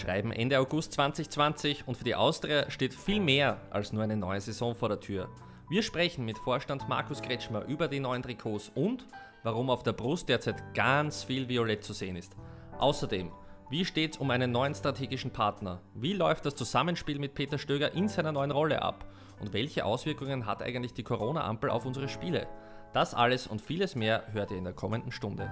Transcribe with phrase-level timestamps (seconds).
[0.00, 4.40] schreiben Ende August 2020 und für die Austria steht viel mehr als nur eine neue
[4.40, 5.28] Saison vor der Tür.
[5.68, 9.06] Wir sprechen mit Vorstand Markus Kretschmer über die neuen Trikots und
[9.44, 12.34] warum auf der Brust derzeit ganz viel Violett zu sehen ist.
[12.78, 13.30] Außerdem,
[13.68, 15.80] wie steht es um einen neuen strategischen Partner?
[15.94, 19.04] Wie läuft das Zusammenspiel mit Peter Stöger in seiner neuen Rolle ab?
[19.38, 22.48] Und welche Auswirkungen hat eigentlich die Corona-Ampel auf unsere Spiele?
[22.92, 25.50] Das alles und vieles mehr hört ihr in der kommenden Stunde.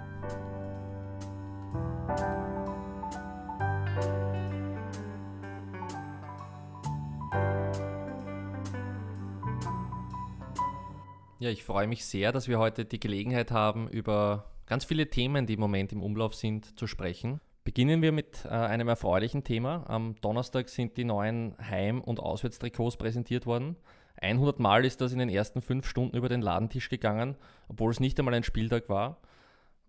[11.40, 15.46] Ja, ich freue mich sehr, dass wir heute die Gelegenheit haben, über ganz viele Themen,
[15.46, 17.40] die im Moment im Umlauf sind, zu sprechen.
[17.62, 19.84] Beginnen wir mit äh, einem erfreulichen Thema.
[19.86, 23.76] Am Donnerstag sind die neuen Heim- und Auswärtstrikots präsentiert worden.
[24.20, 27.36] 100 Mal ist das in den ersten fünf Stunden über den Ladentisch gegangen,
[27.68, 29.20] obwohl es nicht einmal ein Spieltag war.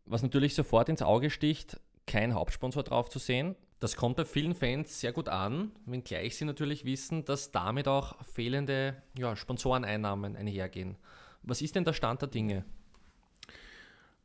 [0.05, 3.55] Was natürlich sofort ins Auge sticht, kein Hauptsponsor drauf zu sehen.
[3.79, 8.23] Das kommt bei vielen Fans sehr gut an, wenngleich sie natürlich wissen, dass damit auch
[8.25, 10.97] fehlende ja, Sponsoreneinnahmen einhergehen.
[11.43, 12.65] Was ist denn der Stand der Dinge?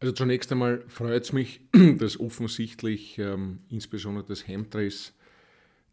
[0.01, 1.61] Also zunächst einmal freut es mich,
[1.99, 5.15] dass offensichtlich ähm, insbesondere das Hemdress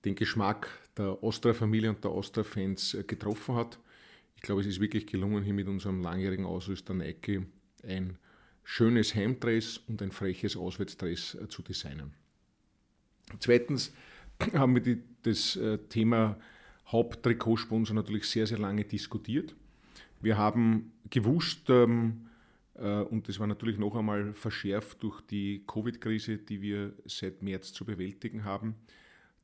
[0.04, 3.80] den Geschmack der Ostra-Familie und der Ostra-Fans äh, getroffen hat.
[4.36, 7.46] Ich glaube, es ist wirklich gelungen, hier mit unserem langjährigen Ausrüster Nike
[7.84, 8.18] ein
[8.64, 12.14] schönes Hemdress und ein freches Auswärtsdress äh, zu designen.
[13.40, 13.94] Zweitens
[14.54, 16.38] haben wir die, das äh, Thema
[16.88, 19.56] Haupttrikotsponsor natürlich sehr, sehr lange diskutiert.
[20.22, 22.30] Wir haben gewusst, ähm,
[22.76, 27.74] äh, und das war natürlich noch einmal verschärft durch die Covid-Krise, die wir seit März
[27.74, 28.76] zu bewältigen haben,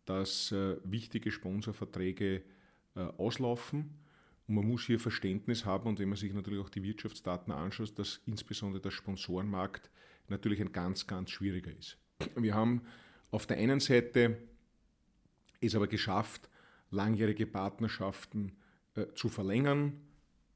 [0.05, 2.44] dass äh, wichtige Sponsorverträge
[2.95, 3.89] äh, auslaufen.
[4.48, 7.98] Und man muss hier Verständnis haben und wenn man sich natürlich auch die Wirtschaftsdaten anschaut,
[8.00, 9.89] dass insbesondere der Sponsorenmarkt
[10.30, 11.98] natürlich ein ganz, ganz schwieriger ist.
[12.36, 12.82] Wir haben
[13.32, 14.38] auf der einen Seite
[15.59, 16.49] es aber geschafft,
[16.92, 18.54] langjährige Partnerschaften
[19.15, 20.07] zu verlängern,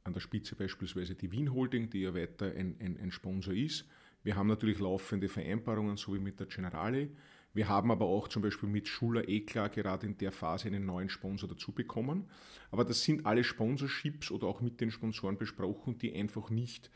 [0.04, 3.86] an der Spitze beispielsweise die Wien Holding, die ja weiter ein, ein, ein Sponsor ist.
[4.24, 7.10] Wir haben natürlich laufende Vereinbarungen, so wie mit der Generale.
[7.54, 11.10] Wir haben aber auch zum Beispiel mit Schuler Eklar gerade in der Phase einen neuen
[11.10, 12.30] Sponsor dazu bekommen.
[12.70, 16.90] Aber das sind alle Sponsorships oder auch mit den Sponsoren besprochen, die einfach nicht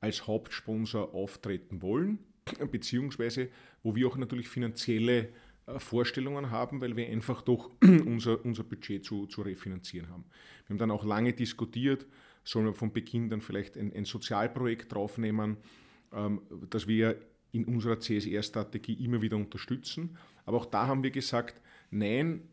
[0.00, 2.20] als Hauptsponsor auftreten wollen,
[2.70, 3.50] beziehungsweise
[3.82, 5.28] wo wir auch natürlich finanzielle
[5.66, 10.24] äh, Vorstellungen haben, weil wir einfach doch unser, unser Budget zu, zu refinanzieren haben.
[10.66, 12.06] Wir haben dann auch lange diskutiert,
[12.48, 15.58] sollen wir von Beginn dann vielleicht ein, ein Sozialprojekt draufnehmen,
[16.12, 17.20] ähm, das wir
[17.52, 20.16] in unserer CSR-Strategie immer wieder unterstützen.
[20.46, 21.60] Aber auch da haben wir gesagt,
[21.90, 22.48] nein,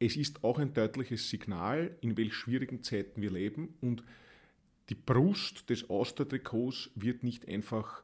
[0.00, 4.02] es ist auch ein deutliches Signal, in welch schwierigen Zeiten wir leben und
[4.88, 8.02] die Brust des Austertrikots wird nicht einfach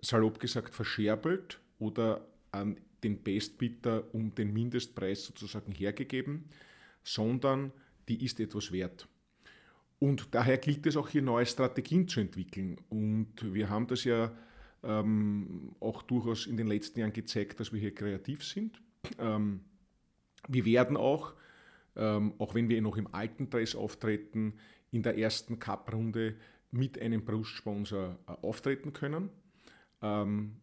[0.00, 6.44] salopp gesagt verscherbelt oder an den Bestbieter um den Mindestpreis sozusagen hergegeben,
[7.02, 7.72] sondern
[8.08, 9.08] die ist etwas wert.
[10.02, 12.76] Und daher gilt es auch hier neue Strategien zu entwickeln.
[12.88, 14.32] Und wir haben das ja
[14.82, 18.82] ähm, auch durchaus in den letzten Jahren gezeigt, dass wir hier kreativ sind.
[19.20, 19.60] Ähm,
[20.48, 21.34] wir werden auch,
[21.94, 24.54] ähm, auch wenn wir noch im alten Dress auftreten,
[24.90, 26.34] in der ersten Cup-Runde
[26.72, 29.30] mit einem Brustsponsor äh, auftreten können.
[30.02, 30.56] Ähm,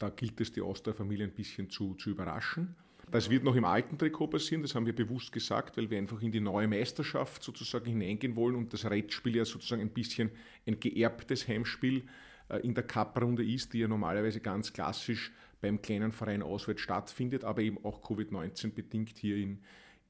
[0.00, 2.74] da gilt es, die Austria-Familie ein bisschen zu, zu überraschen.
[3.10, 6.20] Das wird noch im alten Trikot passieren, das haben wir bewusst gesagt, weil wir einfach
[6.22, 10.30] in die neue Meisterschaft sozusagen hineingehen wollen und das Rettspiel ja sozusagen ein bisschen
[10.66, 12.04] ein geerbtes Heimspiel
[12.48, 17.44] äh, in der Cup-Runde ist, die ja normalerweise ganz klassisch beim kleinen Verein auswärts stattfindet,
[17.44, 19.60] aber eben auch Covid-19 bedingt hier in,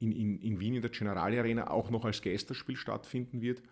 [0.01, 3.63] in, in, in Wien in der Generali Arena auch noch als Geisterspiel stattfinden wird.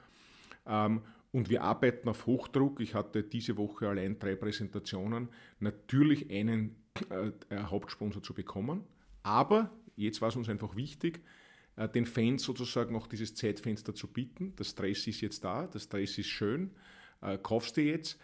[0.66, 1.02] Ähm,
[1.32, 2.80] und wir arbeiten auf Hochdruck.
[2.80, 5.28] Ich hatte diese Woche allein drei Präsentationen,
[5.58, 6.76] natürlich einen
[7.10, 8.84] äh, Hauptsponsor zu bekommen.
[9.22, 11.20] Aber jetzt war es uns einfach wichtig,
[11.76, 14.52] äh, den Fans sozusagen auch dieses Zeitfenster zu bieten.
[14.56, 16.70] Das Dress ist jetzt da, das Dress ist schön,
[17.20, 18.18] äh, kaufst du jetzt.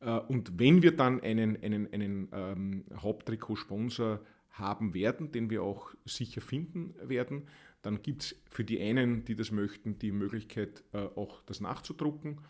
[0.00, 4.20] Äh, und wenn wir dann einen, einen, einen ähm, Haupttrikot-Sponsor
[4.50, 7.48] haben werden, den wir auch sicher finden werden,
[7.82, 12.40] dann gibt es für die einen, die das möchten, die Möglichkeit, auch das nachzudrucken.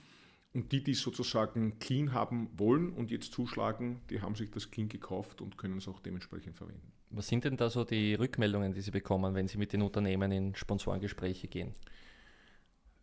[0.52, 4.88] Und die, die sozusagen clean haben wollen und jetzt zuschlagen, die haben sich das clean
[4.88, 6.93] gekauft und können es auch dementsprechend verwenden.
[7.16, 10.32] Was sind denn da so die Rückmeldungen, die Sie bekommen, wenn Sie mit den Unternehmen
[10.32, 11.74] in Sponsorengespräche gehen?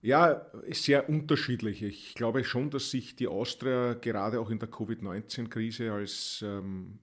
[0.02, 1.84] Ja, sehr unterschiedlich.
[1.84, 7.00] Ich glaube schon, dass sich die Austria gerade auch in der Covid-19-Krise als ähm,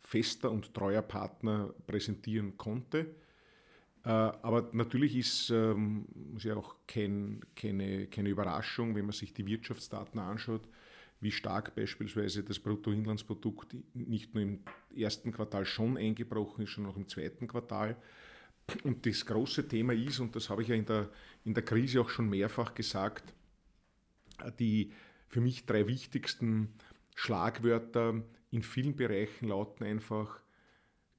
[0.00, 3.14] fester und treuer Partner präsentieren konnte.
[4.04, 6.06] Äh, aber natürlich ist ähm,
[6.38, 10.68] ja auch kein, keine, keine Überraschung, wenn man sich die Wirtschaftsdaten anschaut,
[11.20, 14.60] wie stark beispielsweise das Bruttoinlandsprodukt nicht nur im
[14.94, 17.96] ersten Quartal schon eingebrochen ist, sondern auch im zweiten Quartal.
[18.82, 21.10] Und das große Thema ist, und das habe ich ja in der,
[21.44, 23.34] in der Krise auch schon mehrfach gesagt,
[24.58, 24.92] die
[25.28, 26.74] für mich drei wichtigsten
[27.14, 30.40] Schlagwörter in vielen Bereichen lauten einfach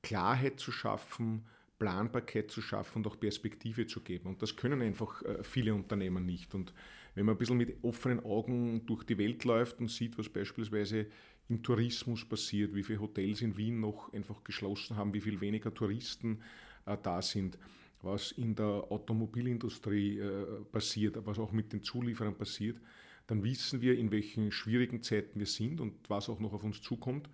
[0.02, 1.46] Klarheit zu schaffen,
[1.80, 4.30] Planbarkeit zu schaffen und auch Perspektive zu geben.
[4.30, 6.56] Und das können einfach äh, viele Unternehmen nicht.
[6.56, 6.74] Und
[7.16, 11.08] wenn man ein bisschen mit offenen Augen durch die Welt läuft und sieht, was beispielsweise
[11.50, 15.74] im Tourismus passiert, wie viele Hotels in Wien noch einfach geschlossen haben, wie viel weniger
[15.74, 16.42] Touristen
[16.86, 17.58] äh, da sind,
[18.02, 22.80] was in der Automobilindustrie äh, passiert, was auch mit den Zulieferern passiert,
[23.28, 26.82] dann wissen wir, in welchen schwierigen Zeiten wir sind und was auch noch auf uns
[26.82, 27.30] zukommt.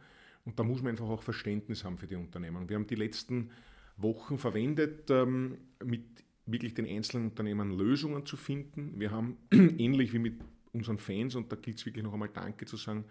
[0.45, 2.69] Und da muss man einfach auch Verständnis haben für die Unternehmen.
[2.69, 3.51] Wir haben die letzten
[3.97, 6.05] Wochen verwendet, ähm, mit
[6.45, 8.99] wirklich den einzelnen Unternehmen Lösungen zu finden.
[8.99, 10.41] Wir haben ähnlich wie mit
[10.73, 13.05] unseren Fans, und da gilt es wirklich noch einmal Danke zu sagen,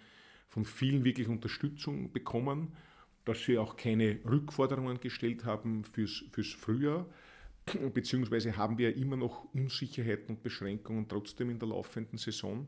[0.49, 2.73] von vielen wirklich Unterstützung bekommen,
[3.25, 7.07] dass sie auch keine Rückforderungen gestellt haben fürs, fürs Frühjahr,
[7.95, 12.67] beziehungsweise haben wir immer noch Unsicherheiten und Beschränkungen trotzdem in der laufenden Saison.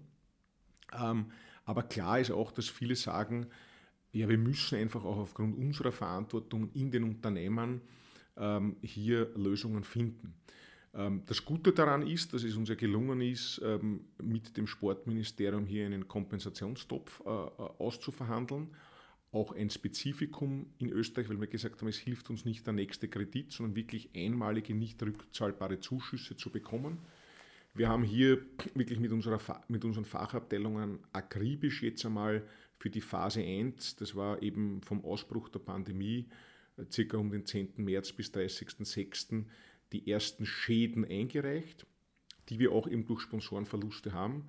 [0.92, 1.26] Ähm,
[1.64, 3.46] aber klar ist auch, dass viele sagen,
[4.12, 7.80] ja, wir müssen einfach auch aufgrund unserer Verantwortung in den Unternehmen
[8.37, 10.34] ähm, hier Lösungen finden.
[10.94, 15.67] Ähm, das Gute daran ist, dass es uns ja gelungen ist, ähm, mit dem Sportministerium
[15.67, 17.49] hier einen Kompensationstopf äh, äh,
[17.79, 18.69] auszuverhandeln.
[19.31, 23.08] Auch ein Spezifikum in Österreich, weil wir gesagt haben, es hilft uns nicht der nächste
[23.08, 26.99] Kredit, sondern wirklich einmalige, nicht rückzahlbare Zuschüsse zu bekommen.
[27.73, 28.43] Wir haben hier
[28.75, 32.46] wirklich mit, unserer, mit unseren Fachabteilungen akribisch jetzt einmal
[32.76, 36.29] für die Phase 1, das war eben vom Ausbruch der Pandemie,
[36.90, 37.74] circa um den 10.
[37.76, 39.44] März bis 30.06.
[39.92, 41.86] die ersten Schäden eingereicht,
[42.48, 44.48] die wir auch eben durch Sponsorenverluste haben.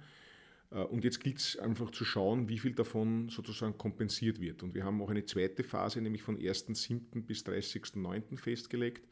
[0.71, 4.63] Äh, und jetzt gilt es einfach zu schauen, wie viel davon sozusagen kompensiert wird.
[4.63, 7.23] Und wir haben auch eine zweite Phase, nämlich von 1.7.
[7.23, 8.37] bis 30.09.
[8.37, 9.07] festgelegt.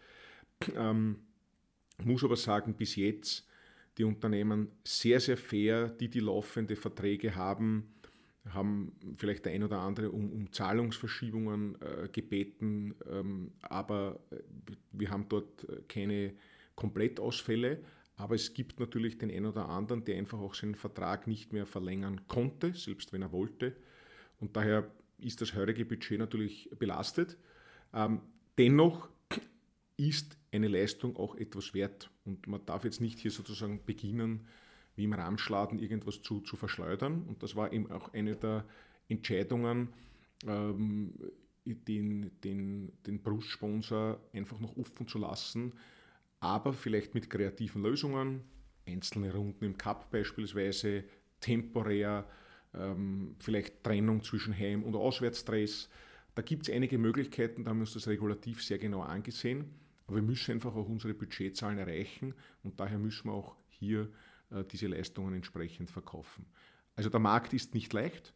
[0.75, 1.18] Ähm,
[2.04, 3.48] muss aber sagen, bis jetzt
[3.98, 7.94] die Unternehmen sehr, sehr fair, die die laufende Verträge haben,
[8.50, 14.38] haben vielleicht der ein oder andere um, um Zahlungsverschiebungen äh, gebeten, ähm, aber äh,
[14.92, 16.34] wir haben dort äh, keine
[16.76, 17.84] Komplettausfälle.
[18.16, 21.66] Aber es gibt natürlich den einen oder anderen, der einfach auch seinen Vertrag nicht mehr
[21.66, 23.76] verlängern konnte, selbst wenn er wollte.
[24.40, 27.38] Und daher ist das heurige Budget natürlich belastet.
[27.94, 28.22] Ähm,
[28.58, 29.10] dennoch
[29.98, 32.10] ist eine Leistung auch etwas wert.
[32.26, 34.48] Und man darf jetzt nicht hier sozusagen beginnen,
[34.96, 37.24] wie im Ramschladen irgendwas zu, zu verschleudern.
[37.28, 38.66] Und das war eben auch eine der
[39.08, 39.90] Entscheidungen,
[40.46, 41.14] ähm,
[41.66, 45.74] den, den, den Brustsponsor einfach noch offen zu lassen,
[46.40, 48.42] aber vielleicht mit kreativen Lösungen,
[48.88, 51.04] einzelne Runden im Cup beispielsweise,
[51.40, 52.28] temporär,
[52.74, 55.90] ähm, vielleicht Trennung zwischen Heim- und Auswärtsstress.
[56.34, 59.66] Da gibt es einige Möglichkeiten, da haben wir uns das regulativ sehr genau angesehen.
[60.08, 62.34] Aber wir müssen einfach auch unsere Budgetzahlen erreichen
[62.64, 64.10] und daher müssen wir auch hier
[64.71, 66.45] diese Leistungen entsprechend verkaufen.
[66.95, 68.33] Also der Markt ist nicht leicht.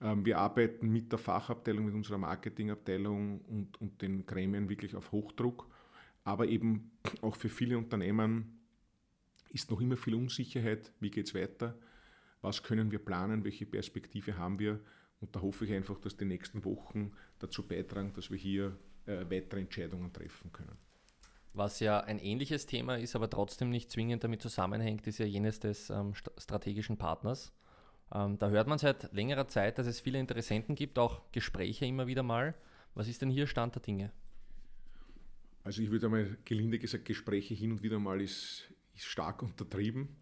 [0.00, 5.12] Ähm, wir arbeiten mit der Fachabteilung, mit unserer Marketingabteilung und, und den Gremien wirklich auf
[5.12, 5.68] Hochdruck.
[6.24, 6.90] Aber eben
[7.22, 8.60] auch für viele Unternehmen
[9.50, 10.92] ist noch immer viel Unsicherheit.
[11.00, 11.76] Wie geht es weiter?
[12.40, 13.44] Was können wir planen?
[13.44, 14.80] Welche Perspektive haben wir?
[15.20, 19.24] Und da hoffe ich einfach, dass die nächsten Wochen dazu beitragen, dass wir hier äh,
[19.28, 20.78] weitere Entscheidungen treffen können.
[21.52, 25.58] Was ja ein ähnliches Thema ist, aber trotzdem nicht zwingend damit zusammenhängt, ist ja jenes
[25.58, 27.52] des ähm, strategischen Partners.
[28.14, 32.06] Ähm, da hört man seit längerer Zeit, dass es viele Interessenten gibt, auch Gespräche immer
[32.06, 32.54] wieder mal.
[32.94, 34.12] Was ist denn hier Stand der Dinge?
[35.62, 40.16] Also ich würde einmal gelinde gesagt, Gespräche hin und wieder mal ist, ist stark untertrieben.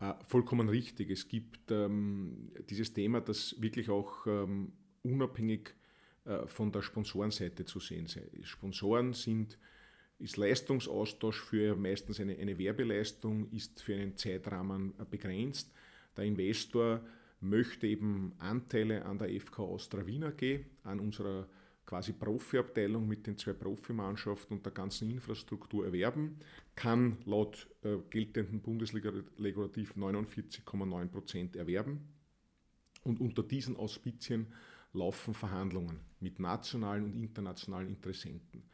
[0.00, 1.10] Äh, vollkommen richtig.
[1.10, 4.72] Es gibt ähm, dieses Thema, das wirklich auch ähm,
[5.02, 5.74] unabhängig
[6.24, 8.48] äh, von der Sponsorenseite zu sehen ist.
[8.48, 9.58] Sponsoren sind
[10.18, 15.72] ist Leistungsaustausch für meistens eine, eine Werbeleistung, ist für einen Zeitrahmen begrenzt.
[16.16, 17.00] Der Investor
[17.40, 21.48] möchte eben Anteile an der FK Austria Wien AG, an unserer
[21.86, 26.38] quasi Profiabteilung mit den zwei Profimannschaften und der ganzen Infrastruktur erwerben,
[26.74, 32.00] kann laut äh, geltenden Bundesregulativ 49,9 Prozent erwerben.
[33.04, 34.48] Und unter diesen Auspizien
[34.92, 38.64] laufen Verhandlungen mit nationalen und internationalen Interessenten.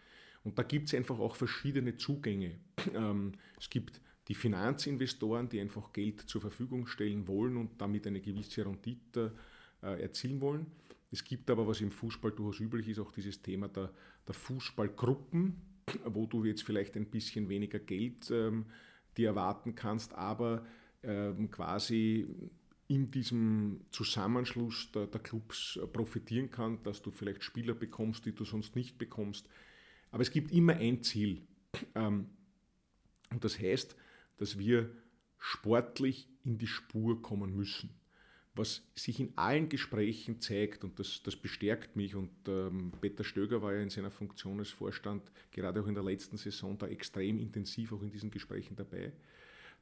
[0.45, 2.59] Und da gibt es einfach auch verschiedene Zugänge.
[2.95, 8.21] Ähm, es gibt die Finanzinvestoren, die einfach Geld zur Verfügung stellen wollen und damit eine
[8.21, 9.33] gewisse Rendite
[9.83, 10.67] äh, erzielen wollen.
[11.11, 13.91] Es gibt aber, was im Fußball durchaus üblich ist, auch dieses Thema der,
[14.27, 15.55] der Fußballgruppen,
[16.05, 18.67] wo du jetzt vielleicht ein bisschen weniger Geld ähm,
[19.17, 20.67] dir erwarten kannst, aber
[21.03, 22.27] ähm, quasi
[22.89, 28.45] in diesem Zusammenschluss der, der, Clubs profitieren kann, dass du vielleicht Spieler bekommst, die du
[28.45, 29.49] sonst nicht bekommst.
[30.15, 31.43] Aber es gibt immer ein Ziel.
[31.97, 32.29] Ähm,
[33.33, 33.97] und das heißt,
[34.37, 34.89] dass wir
[35.39, 37.91] sportlich in die Spur kommen müssen.
[38.55, 43.61] Was sich in allen Gesprächen zeigt, und das, das bestärkt mich, und ähm, Peter Stöger
[43.61, 47.41] war ja in seiner Funktion als Vorstand gerade auch in der letzten Saison da extrem
[47.41, 49.13] intensiv auch in diesen Gesprächen dabei,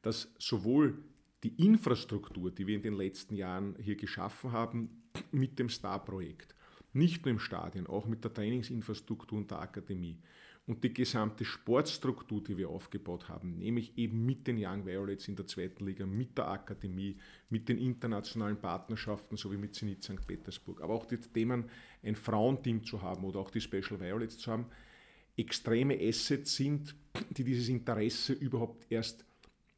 [0.00, 0.96] dass sowohl
[1.42, 6.54] die Infrastruktur, die wir in den letzten Jahren hier geschaffen haben, mit dem Star-Projekt,
[6.92, 10.18] nicht nur im Stadion, auch mit der Trainingsinfrastruktur und der Akademie
[10.66, 15.34] und die gesamte Sportstruktur, die wir aufgebaut haben, nämlich eben mit den Young Violets in
[15.34, 17.16] der zweiten Liga, mit der Akademie,
[17.50, 20.24] mit den internationalen Partnerschaften, so wie mit Zenit St.
[20.24, 21.64] Petersburg, aber auch die Themen,
[22.02, 24.66] ein Frauenteam zu haben oder auch die Special Violets zu haben,
[25.36, 26.94] extreme Assets sind,
[27.30, 29.24] die dieses Interesse überhaupt erst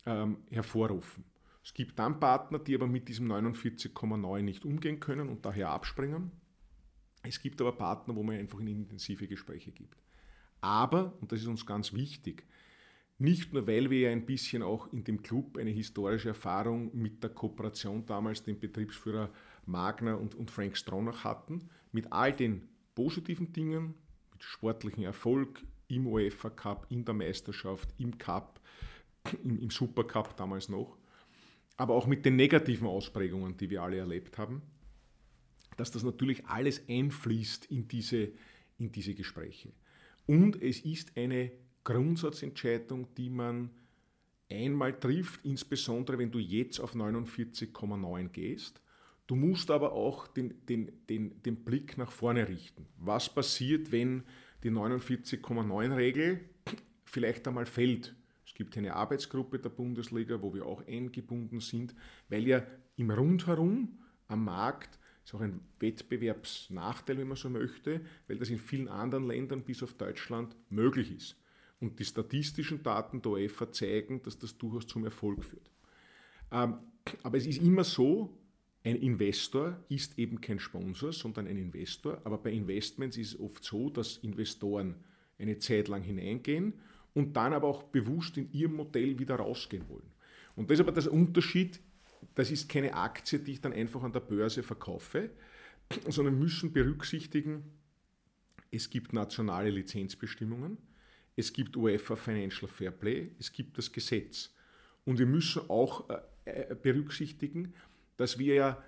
[0.04, 1.24] ähm, hervorrufen.
[1.64, 6.30] Es gibt dann Partner, die aber mit diesem 49,9 nicht umgehen können und daher abspringen.
[7.26, 9.96] Es gibt aber Partner, wo man einfach in intensive Gespräche gibt.
[10.60, 12.44] Aber, und das ist uns ganz wichtig,
[13.18, 17.22] nicht nur, weil wir ja ein bisschen auch in dem Club eine historische Erfahrung mit
[17.22, 19.30] der Kooperation damals dem Betriebsführer
[19.66, 23.94] Magner und, und Frank Stronach hatten, mit all den positiven Dingen,
[24.32, 28.60] mit sportlichem Erfolg im UEFA Cup, in der Meisterschaft, im Cup,
[29.44, 30.98] im, im Supercup damals noch,
[31.76, 34.62] aber auch mit den negativen Ausprägungen, die wir alle erlebt haben,
[35.76, 38.32] dass das natürlich alles einfließt in diese,
[38.78, 39.72] in diese Gespräche.
[40.26, 41.52] Und es ist eine
[41.84, 43.70] Grundsatzentscheidung, die man
[44.50, 48.80] einmal trifft, insbesondere wenn du jetzt auf 49,9 gehst.
[49.26, 52.86] Du musst aber auch den, den, den, den Blick nach vorne richten.
[52.98, 54.22] Was passiert, wenn
[54.62, 56.40] die 49,9-Regel
[57.04, 58.14] vielleicht einmal fällt?
[58.46, 61.94] Es gibt eine Arbeitsgruppe der Bundesliga, wo wir auch eingebunden sind,
[62.28, 62.62] weil ja
[62.96, 68.58] im Rundherum am Markt ist auch ein Wettbewerbsnachteil, wenn man so möchte, weil das in
[68.58, 71.36] vielen anderen Ländern bis auf Deutschland möglich ist.
[71.80, 75.70] Und die statistischen Daten der UEFA zeigen, dass das durchaus zum Erfolg führt.
[76.52, 76.78] Ähm,
[77.22, 78.38] aber es ist immer so,
[78.84, 82.20] ein Investor ist eben kein Sponsor, sondern ein Investor.
[82.24, 84.96] Aber bei Investments ist es oft so, dass Investoren
[85.38, 86.74] eine Zeit lang hineingehen
[87.14, 90.10] und dann aber auch bewusst in ihrem Modell wieder rausgehen wollen.
[90.54, 91.80] Und das ist aber der Unterschied,
[92.34, 95.30] das ist keine Aktie, die ich dann einfach an der Börse verkaufe,
[96.08, 97.64] sondern müssen berücksichtigen,
[98.70, 100.78] es gibt nationale Lizenzbestimmungen,
[101.36, 104.52] es gibt UEFA Financial Fair Play, es gibt das Gesetz.
[105.04, 107.74] Und wir müssen auch äh, äh, berücksichtigen,
[108.16, 108.84] dass wir ja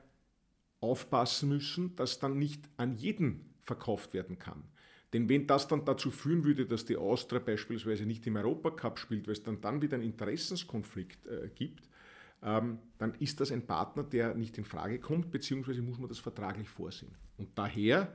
[0.80, 4.62] aufpassen müssen, dass dann nicht an jeden verkauft werden kann.
[5.12, 9.26] Denn wenn das dann dazu führen würde, dass die Austria beispielsweise nicht im Europacup spielt,
[9.26, 11.88] weil es dann, dann wieder einen Interessenskonflikt äh, gibt,
[12.40, 16.68] dann ist das ein Partner, der nicht in Frage kommt, beziehungsweise muss man das vertraglich
[16.68, 17.10] vorsehen.
[17.38, 18.12] Und daher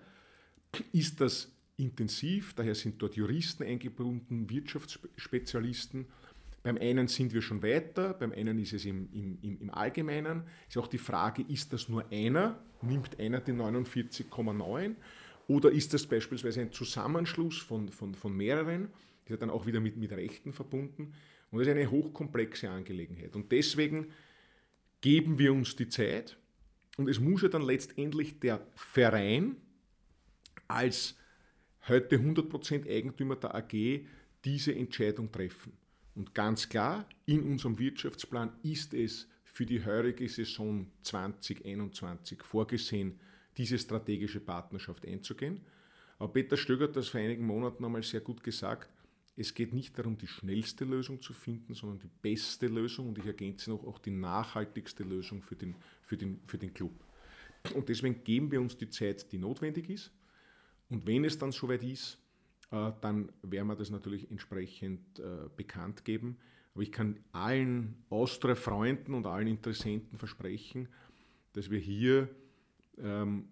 [0.93, 6.05] ist das intensiv, daher sind dort Juristen eingebunden, Wirtschaftsspezialisten.
[6.63, 10.43] Beim einen sind wir schon weiter, beim einen ist es im, im, im Allgemeinen.
[10.69, 12.59] Ist auch die Frage, ist das nur einer?
[12.83, 14.95] Nimmt einer die 49,9?
[15.47, 18.89] Oder ist das beispielsweise ein Zusammenschluss von, von, von mehreren?
[19.23, 21.13] Ist ja dann auch wieder mit, mit Rechten verbunden.
[21.51, 23.35] Und das ist eine hochkomplexe Angelegenheit.
[23.35, 24.07] Und deswegen
[25.01, 26.37] geben wir uns die Zeit.
[26.97, 29.57] Und es muss ja dann letztendlich der Verein
[30.67, 31.17] als
[31.87, 34.05] heute 100% Eigentümer der AG
[34.45, 35.73] diese Entscheidung treffen.
[36.15, 43.19] Und ganz klar, in unserem Wirtschaftsplan ist es für die heurige Saison 2021 vorgesehen,
[43.57, 45.61] diese strategische Partnerschaft einzugehen.
[46.19, 48.89] Aber Peter Stöger hat das vor einigen Monaten einmal sehr gut gesagt.
[49.35, 53.25] Es geht nicht darum, die schnellste Lösung zu finden, sondern die beste Lösung und ich
[53.25, 56.93] ergänze noch auch die nachhaltigste Lösung für den, für den, für den Club.
[57.73, 60.11] Und deswegen geben wir uns die Zeit, die notwendig ist.
[60.89, 62.17] Und wenn es dann soweit ist,
[62.71, 66.37] äh, dann werden wir das natürlich entsprechend äh, bekannt geben.
[66.73, 70.87] Aber ich kann allen Austria-Freunden und allen Interessenten versprechen,
[71.53, 72.29] dass wir hier
[72.97, 73.47] ähm,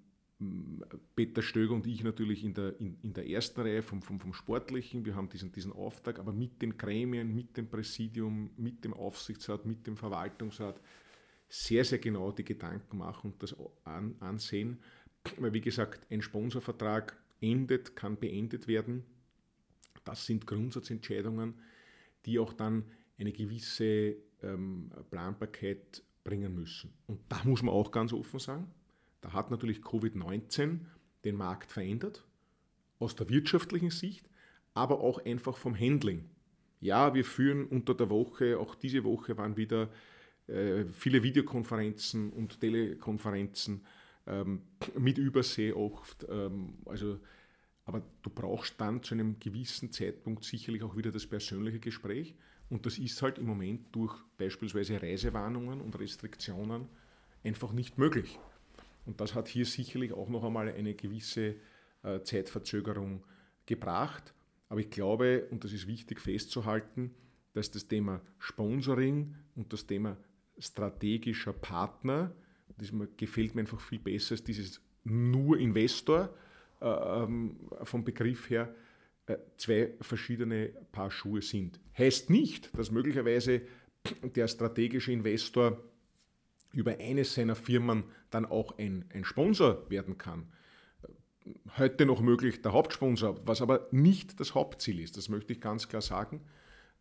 [1.15, 4.33] Peter Stöger und ich natürlich in der, in, in der ersten Reihe vom, vom, vom
[4.33, 5.05] Sportlichen.
[5.05, 9.65] Wir haben diesen, diesen Auftrag, aber mit den Gremien, mit dem Präsidium, mit dem Aufsichtsrat,
[9.65, 10.79] mit dem Verwaltungsrat
[11.49, 14.79] sehr, sehr genau die Gedanken machen und das an, ansehen.
[15.37, 19.03] Weil, wie gesagt, ein Sponsorvertrag endet, kann beendet werden.
[20.05, 21.55] Das sind Grundsatzentscheidungen,
[22.25, 22.85] die auch dann
[23.17, 26.93] eine gewisse ähm, Planbarkeit bringen müssen.
[27.07, 28.71] Und da muss man auch ganz offen sagen,
[29.21, 30.79] da hat natürlich Covid-19
[31.25, 32.25] den Markt verändert,
[32.99, 34.29] aus der wirtschaftlichen Sicht,
[34.73, 36.29] aber auch einfach vom Handling.
[36.81, 39.89] Ja, wir führen unter der Woche, auch diese Woche waren wieder
[40.47, 43.85] äh, viele Videokonferenzen und Telekonferenzen
[44.27, 44.61] ähm,
[44.97, 46.25] mit Übersee oft.
[46.29, 47.19] Ähm, also,
[47.85, 52.35] aber du brauchst dann zu einem gewissen Zeitpunkt sicherlich auch wieder das persönliche Gespräch.
[52.69, 56.87] Und das ist halt im Moment durch beispielsweise Reisewarnungen und Restriktionen
[57.43, 58.39] einfach nicht möglich.
[59.05, 61.55] Und das hat hier sicherlich auch noch einmal eine gewisse
[62.03, 63.23] äh, Zeitverzögerung
[63.65, 64.33] gebracht.
[64.69, 67.13] Aber ich glaube, und das ist wichtig festzuhalten,
[67.53, 70.17] dass das Thema Sponsoring und das Thema
[70.57, 72.31] strategischer Partner,
[72.77, 76.33] das gefällt mir einfach viel besser als dieses nur Investor
[76.81, 78.73] äh, ähm, vom Begriff her,
[79.25, 81.79] äh, zwei verschiedene Paar Schuhe sind.
[81.97, 83.61] Heißt nicht, dass möglicherweise
[84.23, 85.83] der strategische Investor
[86.71, 90.47] über eines seiner Firmen dann auch ein, ein Sponsor werden kann.
[91.77, 95.87] Heute noch möglich der Hauptsponsor, was aber nicht das Hauptziel ist, das möchte ich ganz
[95.87, 96.41] klar sagen.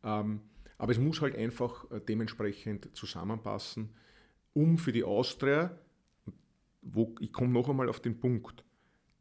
[0.03, 0.41] Ähm,
[0.79, 3.91] aber es muss halt einfach äh, dementsprechend zusammenpassen,
[4.55, 5.77] um für die Austria,
[6.81, 8.65] wo, ich komme noch einmal auf den Punkt,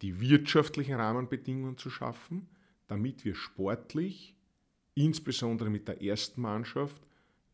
[0.01, 2.47] die wirtschaftlichen Rahmenbedingungen zu schaffen,
[2.87, 4.35] damit wir sportlich,
[4.93, 7.01] insbesondere mit der ersten Mannschaft,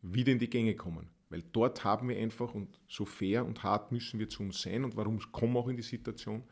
[0.02, 1.10] wieder in die Gänge kommen.
[1.34, 4.84] Weil dort haben wir einfach, und so fair und hart müssen wir zu uns sein,
[4.84, 6.44] und warum kommen wir auch in die Situation,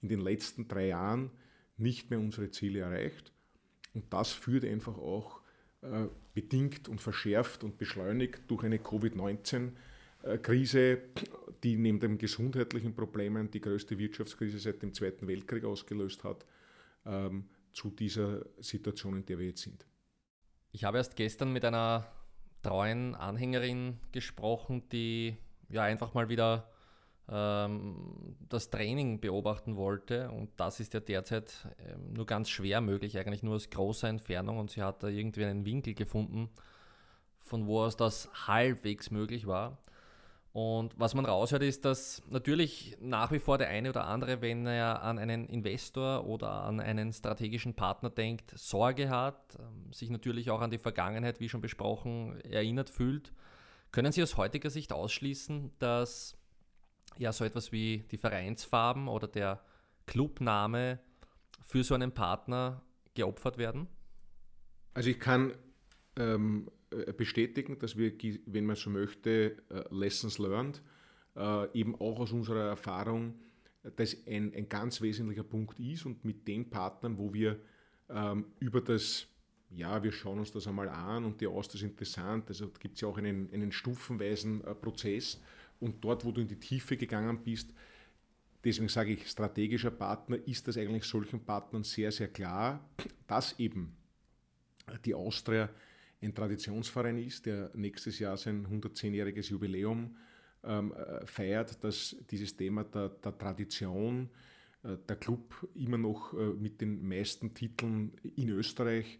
[0.00, 1.30] in den letzten drei Jahren
[1.76, 3.30] nicht mehr unsere Ziele erreicht.
[3.92, 5.42] Und das führt einfach auch
[5.82, 11.02] äh, bedingt und verschärft und beschleunigt durch eine Covid-19-Krise,
[11.62, 16.46] die neben den gesundheitlichen Problemen die größte Wirtschaftskrise seit dem Zweiten Weltkrieg ausgelöst hat,
[17.04, 19.84] ähm, zu dieser Situation, in der wir jetzt sind.
[20.70, 22.10] Ich habe erst gestern mit einer
[22.62, 25.36] treuen Anhängerin gesprochen, die
[25.68, 26.68] ja einfach mal wieder
[27.28, 30.30] ähm, das Training beobachten wollte.
[30.30, 34.58] Und das ist ja derzeit ähm, nur ganz schwer möglich, eigentlich nur aus großer Entfernung.
[34.58, 36.50] Und sie hat da irgendwie einen Winkel gefunden,
[37.40, 39.78] von wo aus das halbwegs möglich war.
[40.52, 44.66] Und was man raushört, ist, dass natürlich nach wie vor der eine oder andere, wenn
[44.66, 50.50] er an einen Investor oder an einen strategischen Partner denkt, Sorge hat, ähm, sich natürlich
[50.50, 53.32] auch an die Vergangenheit, wie schon besprochen, erinnert fühlt.
[53.92, 56.36] Können Sie aus heutiger Sicht ausschließen, dass
[57.16, 59.62] ja so etwas wie die Vereinsfarben oder der
[60.06, 60.98] Clubname
[61.62, 62.82] für so einen Partner
[63.14, 63.88] geopfert werden?
[64.92, 65.54] Also ich kann
[66.18, 66.81] ähm, äh,
[67.16, 68.12] bestätigen, dass wir,
[68.46, 70.82] wenn man so möchte, äh, Lessons learned,
[71.36, 73.34] äh, eben auch aus unserer Erfahrung,
[73.96, 77.58] das ein, ein ganz wesentlicher Punkt ist und mit den Partnern, wo wir
[78.08, 79.26] ähm, über das,
[79.70, 83.00] ja, wir schauen uns das einmal an und die Austria ist interessant, also gibt es
[83.00, 85.40] ja auch einen, einen stufenweisen Prozess.
[85.80, 87.74] Und dort, wo du in die Tiefe gegangen bist,
[88.62, 92.88] deswegen sage ich, strategischer Partner, ist das eigentlich solchen Partnern sehr, sehr klar,
[93.26, 93.96] dass eben
[95.04, 95.68] die Austria
[96.22, 100.16] ein Traditionsverein ist, der nächstes Jahr sein 110-jähriges Jubiläum
[100.64, 104.30] ähm, äh, feiert, dass dieses Thema der, der Tradition,
[104.84, 109.18] äh, der Club immer noch äh, mit den meisten Titeln in Österreich,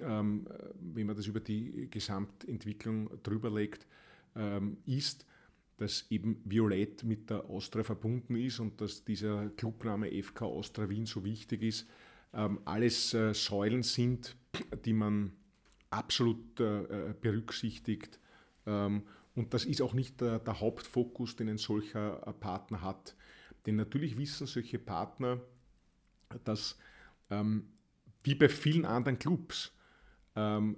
[0.00, 3.86] ähm, äh, wenn man das über die Gesamtentwicklung drüber legt,
[4.34, 5.26] ähm, ist,
[5.76, 11.06] dass eben Violett mit der Austria verbunden ist und dass dieser Clubname FK Austria Wien
[11.06, 11.88] so wichtig ist.
[12.34, 14.36] Ähm, alles äh, Säulen sind,
[14.84, 15.32] die man
[15.92, 18.18] absolut äh, berücksichtigt.
[18.66, 19.02] Ähm,
[19.34, 23.14] und das ist auch nicht der, der, Hauptfokus, den ein solcher äh, Partner hat.
[23.66, 25.40] Denn natürlich wissen solche Partner,
[26.44, 26.78] dass
[27.30, 27.68] ähm,
[28.24, 29.72] wie bei vielen anderen Clubs
[30.36, 30.76] ähm,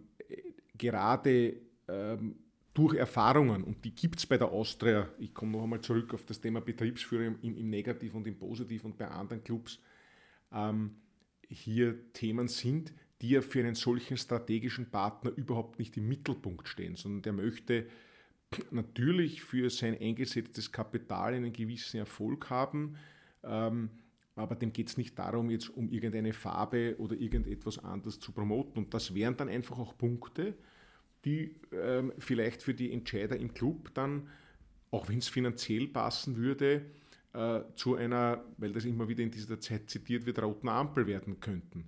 [0.76, 1.56] gerade
[1.88, 2.36] ähm,
[2.74, 6.24] durch Erfahrungen, und die gibt es bei der Austria, ich komme noch einmal zurück auf
[6.24, 9.78] das Thema Betriebsführung im, im Negativ und im Positiv und bei anderen Clubs,
[10.52, 10.96] ähm,
[11.48, 12.92] hier Themen sind,
[13.24, 17.86] die ja für einen solchen strategischen Partner überhaupt nicht im Mittelpunkt stehen, sondern der möchte
[18.70, 22.96] natürlich für sein eingesetztes Kapital einen gewissen Erfolg haben,
[23.42, 23.88] ähm,
[24.36, 28.76] aber dem geht es nicht darum, jetzt um irgendeine Farbe oder irgendetwas anderes zu promoten.
[28.76, 30.52] Und das wären dann einfach auch Punkte,
[31.24, 34.28] die ähm, vielleicht für die Entscheider im Club dann,
[34.90, 36.82] auch wenn es finanziell passen würde,
[37.32, 41.40] äh, zu einer, weil das immer wieder in dieser Zeit zitiert wird, roten Ampel werden
[41.40, 41.86] könnten.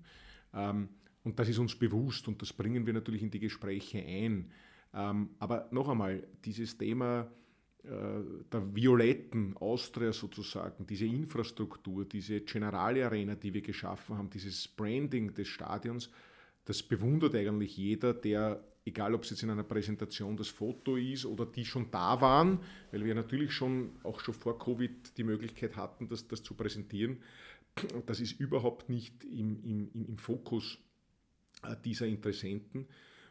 [0.55, 0.89] Ähm,
[1.27, 4.49] und das ist uns bewusst und das bringen wir natürlich in die Gespräche ein.
[4.95, 7.29] Ähm, aber noch einmal, dieses Thema
[7.83, 7.89] äh,
[8.53, 15.35] der violetten Austria sozusagen, diese Infrastruktur, diese Generale Arena, die wir geschaffen haben, dieses Branding
[15.35, 16.11] des Stadions,
[16.65, 21.27] das bewundert eigentlich jeder, der, egal ob es jetzt in einer Präsentation das Foto ist
[21.27, 22.61] oder die schon da waren,
[22.93, 27.19] weil wir natürlich schon auch schon vor Covid die Möglichkeit hatten, das, das zu präsentieren.
[28.07, 30.79] Das ist überhaupt nicht im, im, im Fokus
[31.75, 32.87] dieser Interessenten.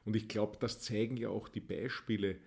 [0.05, 2.37] Und ich glaube, das zeigen ja auch die Beispiele,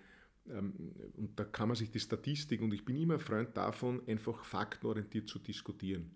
[0.50, 4.44] ähm, und da kann man sich die Statistik, und ich bin immer Freund davon, einfach
[4.44, 6.10] faktenorientiert zu diskutieren.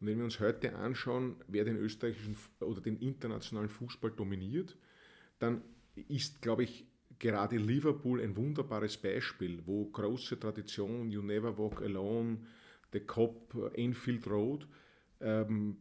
[0.00, 4.76] Und wenn wir uns heute anschauen, wer den österreichischen oder den internationalen Fußball dominiert,
[5.38, 5.62] dann
[6.08, 6.86] ist, glaube ich,
[7.18, 12.38] gerade Liverpool ein wunderbares Beispiel, wo große Tradition, You Never Walk Alone,
[12.92, 14.68] The Cop, Enfield Road,
[15.20, 15.78] ähm,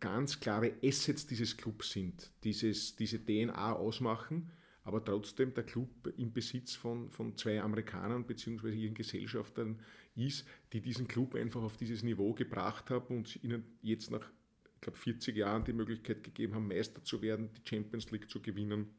[0.00, 4.50] ganz klare Assets dieses Clubs sind, dieses, diese DNA ausmachen,
[4.82, 8.70] aber trotzdem der Club im Besitz von, von zwei Amerikanern bzw.
[8.70, 9.80] ihren Gesellschaftern
[10.14, 14.30] ist, die diesen Club einfach auf dieses Niveau gebracht haben und ihnen jetzt nach
[14.74, 18.42] ich glaube, 40 Jahren die Möglichkeit gegeben haben, Meister zu werden, die Champions League zu
[18.42, 18.90] gewinnen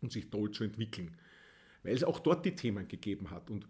[0.00, 1.16] und sich toll zu entwickeln.
[1.82, 3.50] Weil es auch dort die Themen gegeben hat.
[3.50, 3.66] Und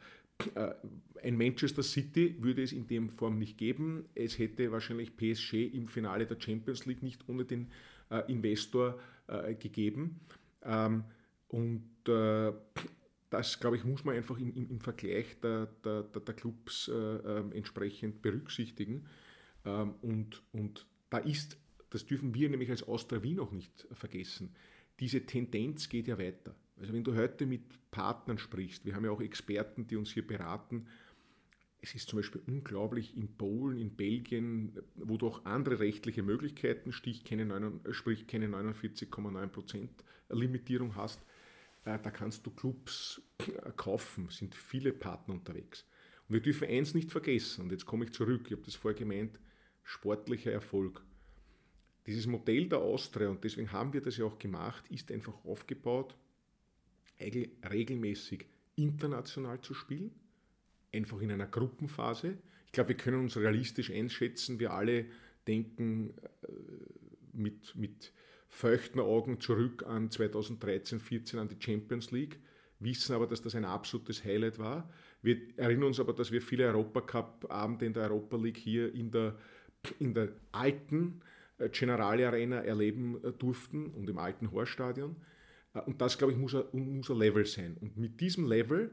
[1.22, 4.04] ein Manchester City würde es in dem Form nicht geben.
[4.14, 7.70] Es hätte wahrscheinlich PSG im Finale der Champions League nicht ohne den
[8.10, 10.20] äh, Investor äh, gegeben.
[10.64, 11.04] Ähm,
[11.48, 11.84] und
[13.30, 17.52] das, glaube ich, muss man einfach im, im, im Vergleich der, der, der Clubs ähm,
[17.52, 19.06] entsprechend berücksichtigen.
[19.64, 21.56] Ähm, und, und da ist,
[21.90, 24.54] das dürfen wir nämlich als Austria Wien auch nicht vergessen,
[25.00, 26.54] diese Tendenz geht ja weiter.
[26.82, 30.26] Also wenn du heute mit Partnern sprichst, wir haben ja auch Experten, die uns hier
[30.26, 30.88] beraten,
[31.80, 36.90] es ist zum Beispiel unglaublich in Polen, in Belgien, wo du auch andere rechtliche Möglichkeiten,
[36.92, 39.88] sprich keine 49,9%
[40.30, 41.20] Limitierung hast,
[41.84, 43.22] äh, da kannst du Clubs
[43.76, 45.86] kaufen, sind viele Partner unterwegs.
[46.28, 48.98] Und wir dürfen eins nicht vergessen, und jetzt komme ich zurück, ich habe das vorher
[48.98, 49.38] gemeint,
[49.84, 51.00] sportlicher Erfolg.
[52.08, 56.16] Dieses Modell der Austria, und deswegen haben wir das ja auch gemacht, ist einfach aufgebaut,
[57.68, 60.10] regelmäßig international zu spielen,
[60.92, 62.38] einfach in einer Gruppenphase.
[62.66, 64.58] Ich glaube, wir können uns realistisch einschätzen.
[64.58, 65.06] Wir alle
[65.46, 66.48] denken äh,
[67.32, 68.12] mit, mit
[68.48, 72.38] feuchten Augen zurück an 2013, 14 an die Champions League,
[72.80, 74.90] wissen aber, dass das ein absolutes Highlight war.
[75.22, 79.38] Wir erinnern uns aber, dass wir viele Europacup-Abende in der Europa League hier in der,
[79.98, 81.20] in der alten
[81.58, 85.16] äh, Generali Arena erleben äh, durften und im alten Horststadion.
[85.74, 87.76] Äh, und das, glaube ich, muss ein, muss ein Level sein.
[87.80, 88.90] Und mit diesem Level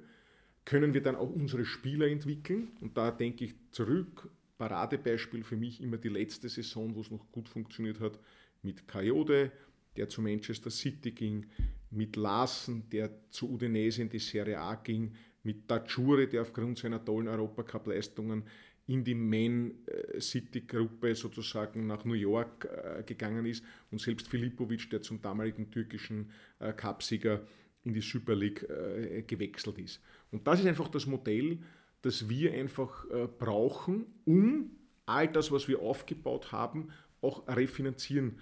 [0.66, 2.70] können wir dann auch unsere Spieler entwickeln.
[2.82, 7.32] Und da denke ich zurück, Paradebeispiel für mich immer die letzte Saison, wo es noch
[7.32, 8.20] gut funktioniert hat,
[8.62, 9.52] mit Kayode,
[9.96, 11.46] der zu Manchester City ging,
[11.92, 15.14] mit Larsen, der zu Udinese in die Serie A ging,
[15.44, 18.44] mit Tachure, der aufgrund seiner tollen Europacup-Leistungen
[18.90, 24.90] in die Man äh, City-Gruppe sozusagen nach New York äh, gegangen ist und selbst Filipovic,
[24.90, 27.46] der zum damaligen türkischen äh, Cupsieger
[27.84, 28.68] in die Super League
[29.26, 30.02] gewechselt ist.
[30.32, 31.60] Und das ist einfach das Modell,
[32.02, 33.06] das wir einfach
[33.40, 34.72] brauchen, um
[35.06, 36.90] all das, was wir aufgebaut haben,
[37.22, 38.38] auch refinanzieren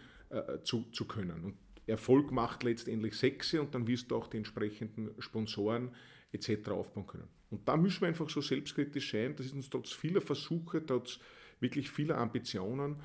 [0.64, 1.44] zu, zu können.
[1.44, 1.54] Und
[1.86, 5.92] Erfolg macht letztendlich Sechse und dann wirst du auch die entsprechenden Sponsoren
[6.32, 6.70] etc.
[6.70, 7.28] aufbauen können.
[7.50, 9.36] Und da müssen wir einfach so selbstkritisch sein.
[9.36, 11.20] Das ist uns trotz vieler Versuche, trotz
[11.60, 12.98] wirklich vieler Ambitionen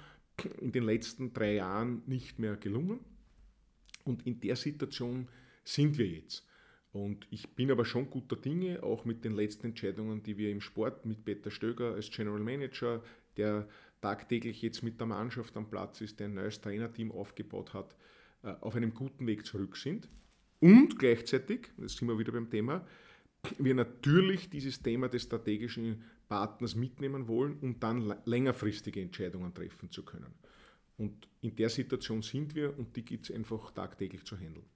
[0.60, 3.00] in den letzten drei Jahren nicht mehr gelungen.
[4.04, 5.28] Und in der Situation
[5.64, 6.46] sind wir jetzt.
[6.92, 10.60] Und ich bin aber schon guter Dinge, auch mit den letzten Entscheidungen, die wir im
[10.60, 13.02] Sport mit Peter Stöger als General Manager,
[13.36, 13.68] der
[14.02, 17.96] tagtäglich jetzt mit der Mannschaft am Platz ist, der ein neues Trainerteam aufgebaut hat,
[18.42, 20.08] äh, auf einem guten Weg zurück sind.
[20.60, 22.86] Und gleichzeitig, jetzt sind wir wieder beim Thema,
[23.58, 30.04] wir natürlich dieses Thema des strategischen Partners mitnehmen wollen, um dann längerfristige Entscheidungen treffen zu
[30.04, 30.34] können.
[30.96, 34.66] Und in der Situation sind wir und die gibt es einfach tagtäglich zu handeln.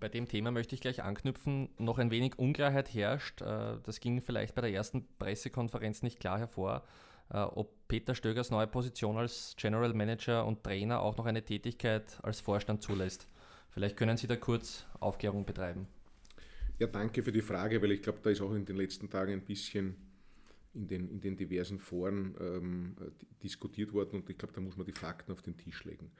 [0.00, 1.68] Bei dem Thema möchte ich gleich anknüpfen.
[1.78, 3.40] Noch ein wenig Unklarheit herrscht.
[3.42, 6.84] Äh, das ging vielleicht bei der ersten Pressekonferenz nicht klar hervor,
[7.30, 12.18] äh, ob Peter Stögers neue Position als General Manager und Trainer auch noch eine Tätigkeit
[12.22, 13.28] als Vorstand zulässt.
[13.70, 15.86] Vielleicht können Sie da kurz Aufklärung betreiben.
[16.78, 19.32] Ja, danke für die Frage, weil ich glaube, da ist auch in den letzten Tagen
[19.32, 19.96] ein bisschen
[20.74, 22.96] in den, in den diversen Foren ähm,
[23.42, 26.10] diskutiert worden und ich glaube, da muss man die Fakten auf den Tisch legen.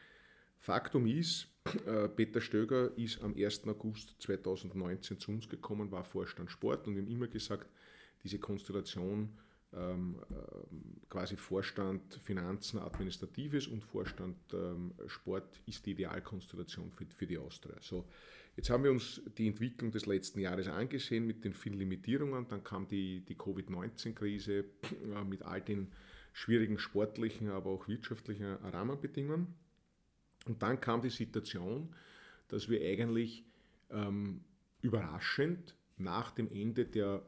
[0.58, 1.48] Faktum ist,
[1.86, 3.66] äh, Peter Stöger ist am 1.
[3.66, 7.68] August 2019 zu uns gekommen, war Vorstand Sport und wir haben immer gesagt,
[8.22, 9.30] diese Konstellation
[9.74, 17.26] ähm, äh, quasi Vorstand Finanzen, Administratives und Vorstand ähm, Sport ist die Idealkonstellation für, für
[17.26, 17.76] die Austria.
[17.80, 18.06] So,
[18.56, 22.46] Jetzt haben wir uns die Entwicklung des letzten Jahres angesehen mit den vielen Limitierungen.
[22.48, 24.64] Dann kam die, die Covid-19-Krise
[25.14, 25.90] äh, mit all den
[26.34, 29.54] schwierigen sportlichen, aber auch wirtschaftlichen Rahmenbedingungen.
[30.46, 31.94] Und dann kam die Situation,
[32.48, 33.44] dass wir eigentlich
[33.90, 34.42] ähm,
[34.82, 37.22] überraschend nach dem Ende der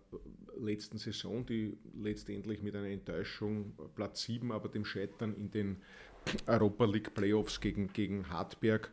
[0.58, 5.76] letzten Saison, die letztendlich mit einer Enttäuschung Platz 7, aber dem Scheitern in den
[6.46, 8.92] Europa League Playoffs gegen, gegen Hartberg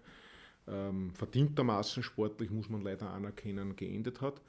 [0.68, 4.42] ähm, verdientermaßen sportlich, muss man leider anerkennen, geendet hat.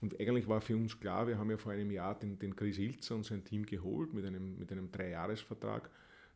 [0.00, 2.78] Und eigentlich war für uns klar, wir haben ja vor einem Jahr den, den Chris
[2.78, 5.90] Ilzer und sein Team geholt mit einem, mit einem Dreijahresvertrag,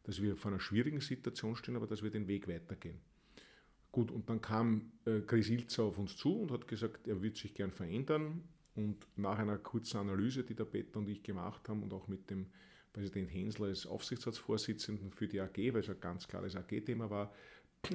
[0.05, 2.99] dass wir vor einer schwierigen Situation stehen, aber dass wir den Weg weitergehen.
[3.93, 7.37] Gut, und dann kam äh, Chris Ilzer auf uns zu und hat gesagt, er würde
[7.37, 8.43] sich gern verändern.
[8.77, 12.31] Und nach einer kurzen Analyse, die der Peter und ich gemacht haben und auch mit
[12.31, 12.47] dem
[12.93, 17.33] Präsident Hensler als Aufsichtsratsvorsitzenden für die AG, weil es ein ganz klares AG-Thema war,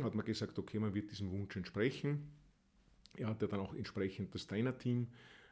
[0.03, 2.27] hat man gesagt, okay, man wird diesem Wunsch entsprechen.
[3.17, 5.07] Er hat ja dann auch entsprechend das Trainerteam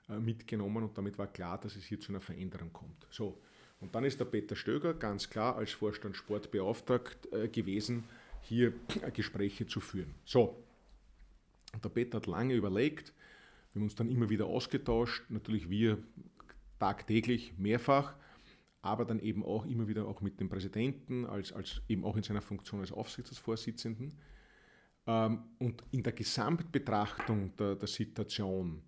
[0.10, 3.08] äh, mitgenommen und damit war klar, dass es hier zu einer Veränderung kommt.
[3.10, 3.40] So,
[3.80, 8.04] und dann ist der Peter Stöger ganz klar als Vorstand Sport beauftragt äh, gewesen,
[8.42, 8.74] hier
[9.14, 10.14] Gespräche zu führen.
[10.26, 10.62] So,
[11.74, 13.14] und der Peter hat lange überlegt,
[13.72, 15.98] wir haben uns dann immer wieder ausgetauscht, natürlich wir
[16.80, 18.14] tagtäglich mehrfach,
[18.84, 22.24] aber dann eben auch immer wieder auch mit dem Präsidenten, als, als eben auch in
[22.24, 24.14] seiner Funktion als Aufsichtsratsvorsitzenden.
[25.08, 28.84] Ähm, und in der Gesamtbetrachtung der, der Situation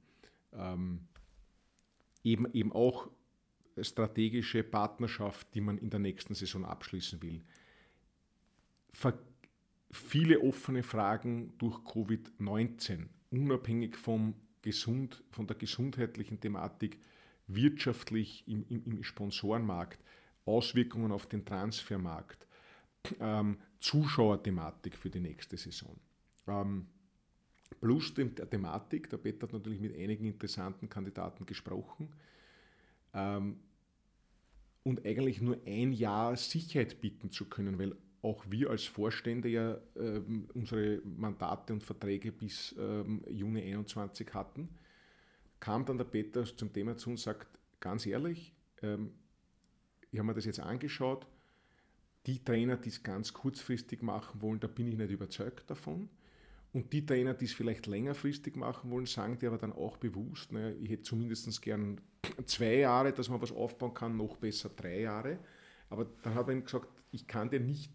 [0.52, 1.08] ähm,
[2.24, 3.10] eben, eben auch
[3.80, 7.42] strategische Partnerschaft, die man in der nächsten Saison abschließen will.
[8.92, 9.18] Ver
[9.92, 17.00] viele offene Fragen durch Covid-19, unabhängig vom Gesund, von der gesundheitlichen Thematik,
[17.48, 20.00] wirtschaftlich im, im, im Sponsorenmarkt,
[20.46, 22.48] Auswirkungen auf den Transfermarkt,
[23.20, 25.96] ähm, Zuschauerthematik für die nächste Saison.
[26.48, 26.88] Ähm,
[27.80, 32.10] plus der Thematik, der Peter hat natürlich mit einigen interessanten Kandidaten gesprochen
[33.14, 33.60] ähm,
[34.84, 39.78] und eigentlich nur ein Jahr Sicherheit bieten zu können, weil auch wir als Vorstände ja
[39.96, 44.70] ähm, unsere Mandate und Verträge bis ähm, Juni 21 hatten,
[45.60, 47.48] kam dann der Peter zum Thema zu und sagt,
[47.80, 49.12] ganz ehrlich, ähm,
[50.12, 51.28] ich habe mir das jetzt angeschaut,
[52.26, 56.10] die Trainer, die es ganz kurzfristig machen wollen, da bin ich nicht überzeugt davon.
[56.74, 60.52] Und die Trainer, die es vielleicht längerfristig machen wollen, sagen dir aber dann auch bewusst,
[60.52, 62.02] naja, ich hätte zumindest gern
[62.46, 65.40] zwei Jahre, dass man was aufbauen kann, noch besser drei Jahre.
[65.90, 67.92] Aber dann hat er ihm gesagt, ich kann dir nicht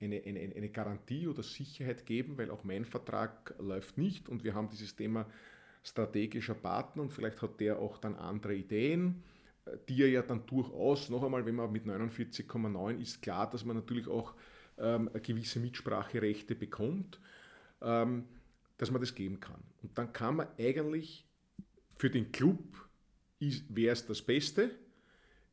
[0.00, 4.54] eine, eine, eine Garantie oder Sicherheit geben, weil auch mein Vertrag läuft nicht und wir
[4.54, 5.26] haben dieses Thema
[5.86, 9.22] strategischer Partner und vielleicht hat der auch dann andere Ideen,
[9.88, 13.76] die er ja dann durchaus, noch einmal, wenn man mit 49,9 ist klar, dass man
[13.76, 14.34] natürlich auch
[14.78, 17.20] ähm, gewisse Mitspracherechte bekommt,
[17.80, 18.24] ähm,
[18.78, 19.62] dass man das geben kann.
[19.82, 21.26] Und dann kann man eigentlich
[21.96, 22.60] für den Club,
[23.38, 24.70] wäre es das Beste,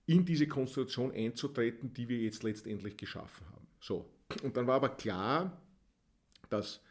[0.05, 3.67] in diese Konstellation einzutreten, die wir jetzt letztendlich geschaffen haben.
[3.79, 4.09] So,
[4.41, 5.61] und dann war aber klar,
[6.49, 6.81] dass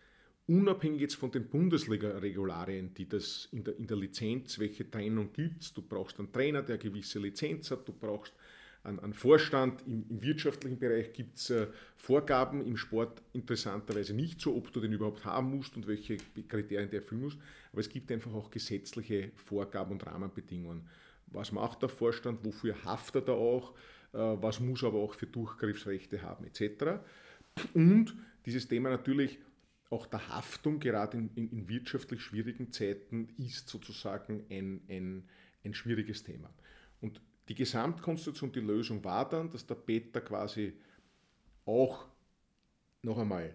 [0.47, 5.63] unabhängig jetzt von den Bundesliga-Regularien, die das in der, in der Lizenz, welche Trennung gibt
[5.63, 8.35] es, du brauchst einen Trainer, der eine gewisse Lizenz hat, du brauchst
[8.85, 14.41] einen, einen Vorstand, im, im, wirtschaftlichen Bereich gibt es äh, Vorgaben, im Sport interessanterweise nicht
[14.41, 16.17] so, ob du den überhaupt haben musst und welche
[16.49, 17.39] Kriterien der erfüllen muss,
[17.71, 20.89] aber es gibt einfach auch gesetzliche Vorgaben und Rahmenbedingungen.
[21.29, 23.73] Was macht der Vorstand, wofür haftet er auch,
[24.13, 27.01] äh, was muss er aber auch für Durchgriffsrechte haben etc.
[27.75, 29.39] Und dieses Thema natürlich
[29.93, 35.29] auch der Haftung, gerade in, in, in wirtschaftlich schwierigen Zeiten, ist sozusagen ein, ein,
[35.65, 36.51] ein schwieriges Thema.
[37.01, 40.73] Und die Gesamtkonstruktion, die Lösung war dann, dass der Peter quasi
[41.67, 42.07] auch
[43.03, 43.55] noch einmal,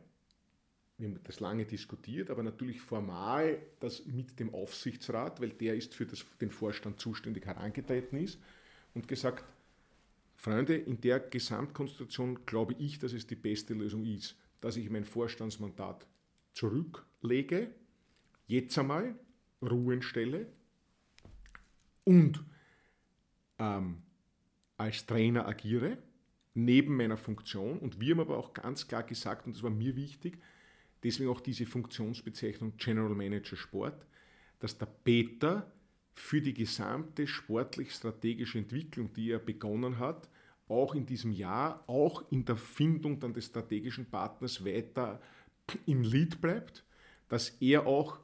[0.98, 5.96] wir haben das lange diskutiert, aber natürlich formal das mit dem Aufsichtsrat, weil der ist
[5.96, 8.40] für das, den Vorstand zuständig herangetreten ist
[8.94, 9.44] und gesagt,
[10.36, 15.06] Freunde, in der Gesamtkonstruktion glaube ich, dass es die beste Lösung ist, dass ich mein
[15.06, 16.06] Vorstandsmandat
[16.58, 17.70] zurücklege,
[18.48, 19.16] jetzt einmal
[19.62, 20.48] Ruhen stelle
[22.04, 22.44] und
[23.60, 24.02] ähm,
[24.78, 25.98] als Trainer agiere,
[26.54, 27.78] neben meiner Funktion.
[27.80, 30.40] Und wir haben aber auch ganz klar gesagt, und das war mir wichtig,
[31.04, 34.06] deswegen auch diese Funktionsbezeichnung General Manager Sport,
[34.60, 35.72] dass der Peter
[36.14, 40.28] für die gesamte sportlich-strategische Entwicklung, die er begonnen hat,
[40.68, 45.22] auch in diesem Jahr, auch in der Findung dann des strategischen Partners weiter
[45.86, 46.84] im Lead bleibt,
[47.30, 48.20] dass er auch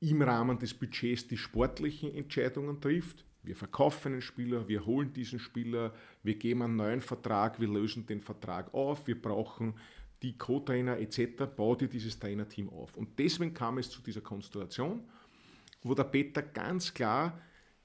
[0.00, 3.24] im Rahmen des Budgets die sportlichen Entscheidungen trifft.
[3.42, 8.06] Wir verkaufen einen Spieler, wir holen diesen Spieler, wir geben einen neuen Vertrag, wir lösen
[8.06, 9.74] den Vertrag auf, wir brauchen
[10.22, 12.96] die Co-Trainer etc., baut ihr dieses Trainerteam auf.
[12.96, 15.04] Und deswegen kam es zu dieser Konstellation,
[15.82, 17.38] wo der Peter ganz klar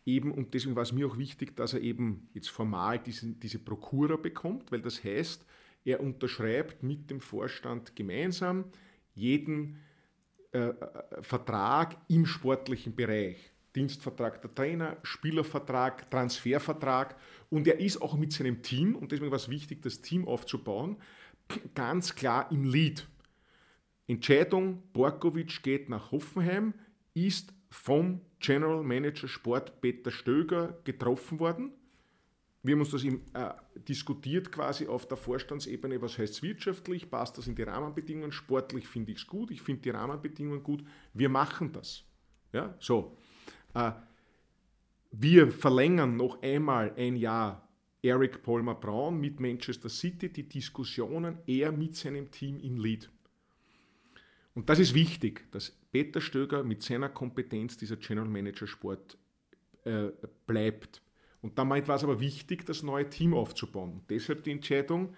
[0.06, 3.60] eben, und deswegen war es mir auch wichtig, dass er eben jetzt formal diesen, diese
[3.60, 5.46] Prokura bekommt, weil das heißt,
[5.84, 8.66] er unterschreibt mit dem Vorstand gemeinsam
[9.14, 9.78] jeden
[10.54, 10.74] äh, äh,
[11.22, 13.52] Vertrag im sportlichen Bereich.
[13.76, 17.16] Dienstvertrag der Trainer, Spielervertrag, Transfervertrag
[17.50, 20.98] und er ist auch mit seinem Team, und deswegen war es wichtig, das Team aufzubauen,
[21.74, 23.08] ganz klar im Lead.
[24.08, 26.74] Entscheidung, Borkovic geht nach Hoffenheim,
[27.14, 31.72] ist vom General Manager Sport Peter Stöger getroffen worden.
[32.64, 33.54] Wir haben uns das im, äh,
[33.88, 39.12] diskutiert quasi auf der Vorstandsebene, was heißt wirtschaftlich, passt das in die Rahmenbedingungen, sportlich finde
[39.12, 42.04] ich es gut, ich finde die Rahmenbedingungen gut, wir machen das.
[42.54, 43.18] Ja, so.
[43.74, 43.92] Äh,
[45.12, 47.68] wir verlängern noch einmal ein Jahr
[48.04, 53.10] Eric Palmer Brown mit Manchester City, die Diskussionen er mit seinem Team in Lead.
[54.54, 59.18] Und das ist wichtig, dass Peter Stöger mit seiner Kompetenz dieser General Manager Sport
[59.84, 60.10] äh,
[60.46, 61.02] bleibt.
[61.42, 63.94] Und damit war es aber wichtig, das neue Team aufzubauen.
[63.94, 65.16] Und deshalb die Entscheidung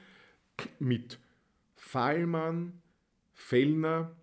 [0.80, 1.20] mit
[1.76, 2.82] Fallmann,
[3.34, 4.16] Fellner,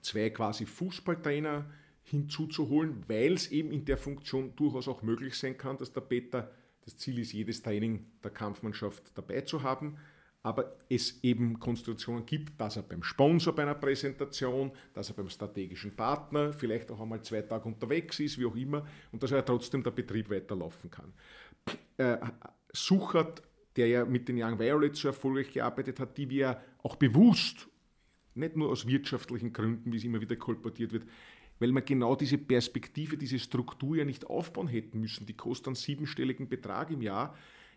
[0.00, 1.68] zwei quasi Fußballtrainer
[2.02, 6.52] hinzuzuholen, weil es eben in der Funktion durchaus auch möglich sein kann, dass der Peter,
[6.84, 9.96] das Ziel ist, jedes Training der Kampfmannschaft dabei zu haben,
[10.46, 15.28] aber es eben Konstellationen gibt, dass er beim Sponsor bei einer Präsentation, dass er beim
[15.28, 19.44] strategischen Partner vielleicht auch einmal zwei Tage unterwegs ist, wie auch immer, und dass er
[19.44, 21.12] trotzdem der Betrieb weiterlaufen kann.
[21.96, 22.18] Äh,
[22.72, 23.42] Suchert,
[23.74, 27.66] der ja mit den Young Violets so erfolgreich gearbeitet hat, die wir auch bewusst,
[28.36, 31.06] nicht nur aus wirtschaftlichen Gründen, wie es immer wieder kolportiert wird,
[31.58, 35.26] weil wir genau diese Perspektive, diese Struktur ja nicht aufbauen hätten müssen.
[35.26, 37.34] Die kostet einen siebenstelligen Betrag im Jahr.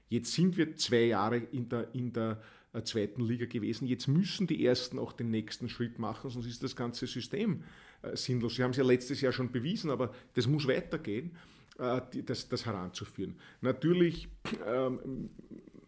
[0.09, 2.41] Jetzt sind wir zwei Jahre in der, in der
[2.83, 3.87] zweiten Liga gewesen.
[3.87, 7.63] Jetzt müssen die Ersten auch den nächsten Schritt machen, sonst ist das ganze System
[8.01, 8.55] äh, sinnlos.
[8.55, 11.31] Sie haben es ja letztes Jahr schon bewiesen, aber das muss weitergehen,
[11.79, 13.35] äh, das, das heranzuführen.
[13.61, 14.27] Natürlich
[14.67, 15.29] ähm,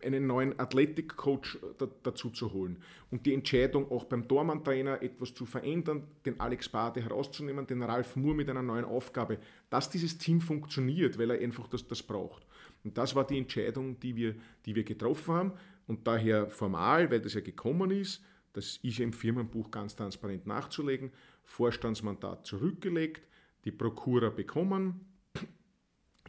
[0.04, 1.60] einen neuen Athletic-Coach
[2.02, 2.78] dazu zu holen
[3.12, 8.16] und die Entscheidung auch beim Tormann-Trainer etwas zu verändern, den Alex Bade herauszunehmen, den Ralf
[8.16, 9.38] Moore mit einer neuen Aufgabe,
[9.70, 12.46] dass dieses Team funktioniert, weil er einfach das, das braucht.
[12.84, 15.54] Und das war die Entscheidung, die wir, die wir getroffen haben
[15.92, 18.24] und daher formal, weil das ja gekommen ist,
[18.54, 21.12] das ist im Firmenbuch ganz transparent nachzulegen,
[21.44, 23.28] Vorstandsmandat zurückgelegt,
[23.66, 25.02] die Prokura bekommen,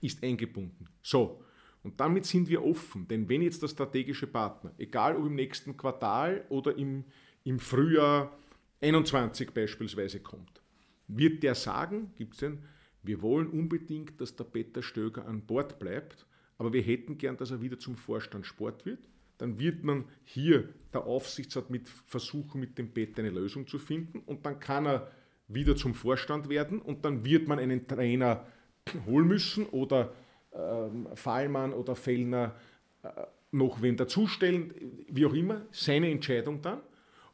[0.01, 0.88] ist eingebunden.
[1.01, 1.44] So,
[1.85, 5.77] und damit sind wir offen, denn wenn jetzt der strategische Partner, egal ob im nächsten
[5.77, 7.05] Quartal oder im,
[7.44, 8.37] im Frühjahr
[8.81, 10.61] 21 beispielsweise kommt,
[11.07, 12.64] wird der sagen, gibt es denn,
[13.05, 16.27] wir wollen unbedingt, dass der Peter Stöger an Bord bleibt,
[16.59, 19.12] aber wir hätten gern, dass er wieder zum Vorstand Sport wird
[19.42, 24.20] dann wird man hier der Aufsichtsrat mit versuchen, mit dem Bett eine Lösung zu finden
[24.20, 25.11] und dann kann er
[25.48, 28.46] wieder zum Vorstand werden und dann wird man einen Trainer
[29.07, 30.12] holen müssen oder
[30.55, 32.55] ähm, Fallmann oder Fellner
[33.02, 33.09] äh,
[33.50, 34.72] noch wen dazustellen,
[35.09, 36.81] wie auch immer, seine Entscheidung dann.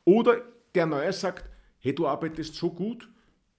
[0.04, 0.42] Oder
[0.74, 1.44] der Neue sagt,
[1.78, 3.08] hey, du arbeitest so gut,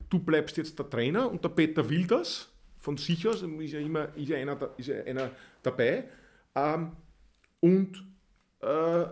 [0.10, 3.80] du bleibst jetzt der Trainer und der Peter will das, von sich aus, ist ja
[3.80, 5.32] immer ist ja einer, ist ja einer
[5.62, 6.06] dabei.
[6.56, 6.94] Ähm,
[7.60, 8.09] und
[8.62, 9.08] äh, äh,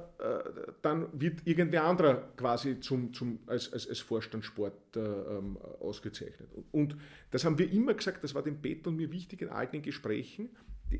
[0.81, 6.49] dann wird irgendwer anderer quasi zum, zum, als, als, als Vorstandssport äh, ähm, ausgezeichnet.
[6.53, 6.97] Und, und,
[7.31, 9.81] das haben wir immer gesagt, das war dem Peter und mir wichtig in all den
[9.81, 10.49] Gesprächen.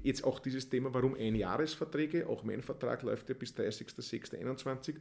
[0.02, 4.96] Jetzt auch dieses Thema, warum Einjahresverträge, auch mein Vertrag läuft ja bis 30.06.21,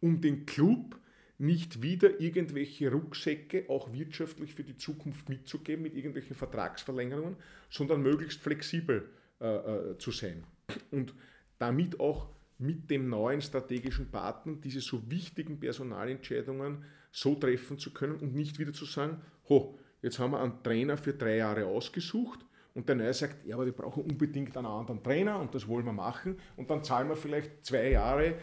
[0.00, 0.98] um den Club
[1.36, 7.36] nicht wieder irgendwelche Rucksäcke auch wirtschaftlich für die Zukunft mitzugeben mit irgendwelchen Vertragsverlängerungen,
[7.68, 10.44] sondern möglichst flexibel äh, äh zu sein.
[10.90, 11.12] Und
[11.58, 18.16] damit auch mit dem neuen strategischen Partner diese so wichtigen Personalentscheidungen so treffen zu können
[18.16, 22.44] und nicht wieder zu sagen, ho, jetzt haben wir einen Trainer für drei Jahre ausgesucht
[22.74, 25.84] und der Neue sagt, ja, aber wir brauchen unbedingt einen anderen Trainer und das wollen
[25.84, 28.34] wir machen und dann zahlen wir vielleicht zwei Jahre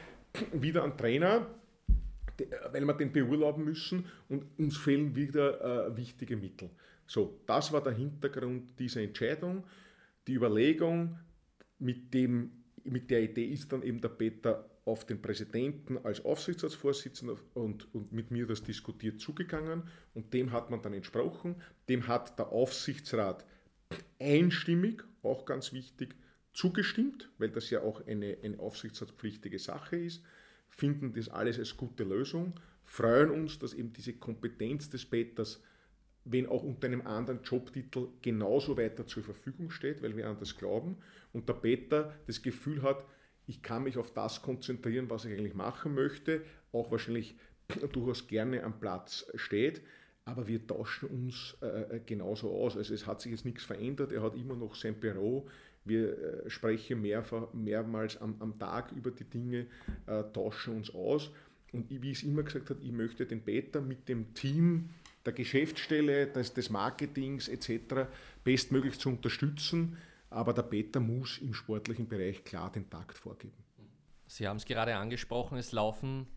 [0.54, 1.48] wieder einen Trainer,
[2.72, 6.72] weil wir den beurlauben müssen und uns fehlen wieder äh, wichtige Mittel.
[7.06, 9.64] So, das war der Hintergrund dieser Entscheidung,
[10.26, 11.20] die Überlegung,
[11.80, 17.38] mit dem mit der Idee ist dann eben der Peter auf den Präsidenten als Aufsichtsratsvorsitzender
[17.54, 21.56] und, und mit mir das diskutiert zugegangen und dem hat man dann entsprochen.
[21.88, 23.46] Dem hat der Aufsichtsrat
[24.20, 26.16] einstimmig, auch ganz wichtig,
[26.54, 30.22] zugestimmt, weil das ja auch eine, eine aufsichtsratspflichtige Sache ist,
[30.70, 35.62] finden das alles als gute Lösung, freuen uns, dass eben diese Kompetenz des Peters
[36.26, 40.58] wenn auch unter einem anderen Jobtitel genauso weiter zur Verfügung steht, weil wir an das
[40.58, 40.98] glauben.
[41.34, 43.06] Und der Peter das Gefühl hat,
[43.46, 47.36] ich kann mich auf das konzentrieren, was ich eigentlich machen möchte, auch wahrscheinlich
[47.92, 49.82] durchaus gerne am Platz steht,
[50.26, 52.78] aber wir tauschen uns äh, genauso aus.
[52.78, 55.50] Also es hat sich jetzt nichts verändert, er hat immer noch sein Büro,
[55.86, 59.68] wir äh, sprechen mehrfach, mehrmals am, am, Tag über die Dinge,
[60.08, 61.32] äh, tauschen uns aus.
[61.74, 64.90] Und wie ich es immer gesagt habe, ich möchte den Peter mit dem Team
[65.26, 68.10] der Geschäftsstelle, des, des Marketings etc.
[68.44, 69.98] bestmöglich zu unterstützen.
[70.30, 73.64] Aber der Peter muss im sportlichen Bereich klar den Takt vorgeben.
[74.26, 76.28] Sie haben es gerade angesprochen, es laufen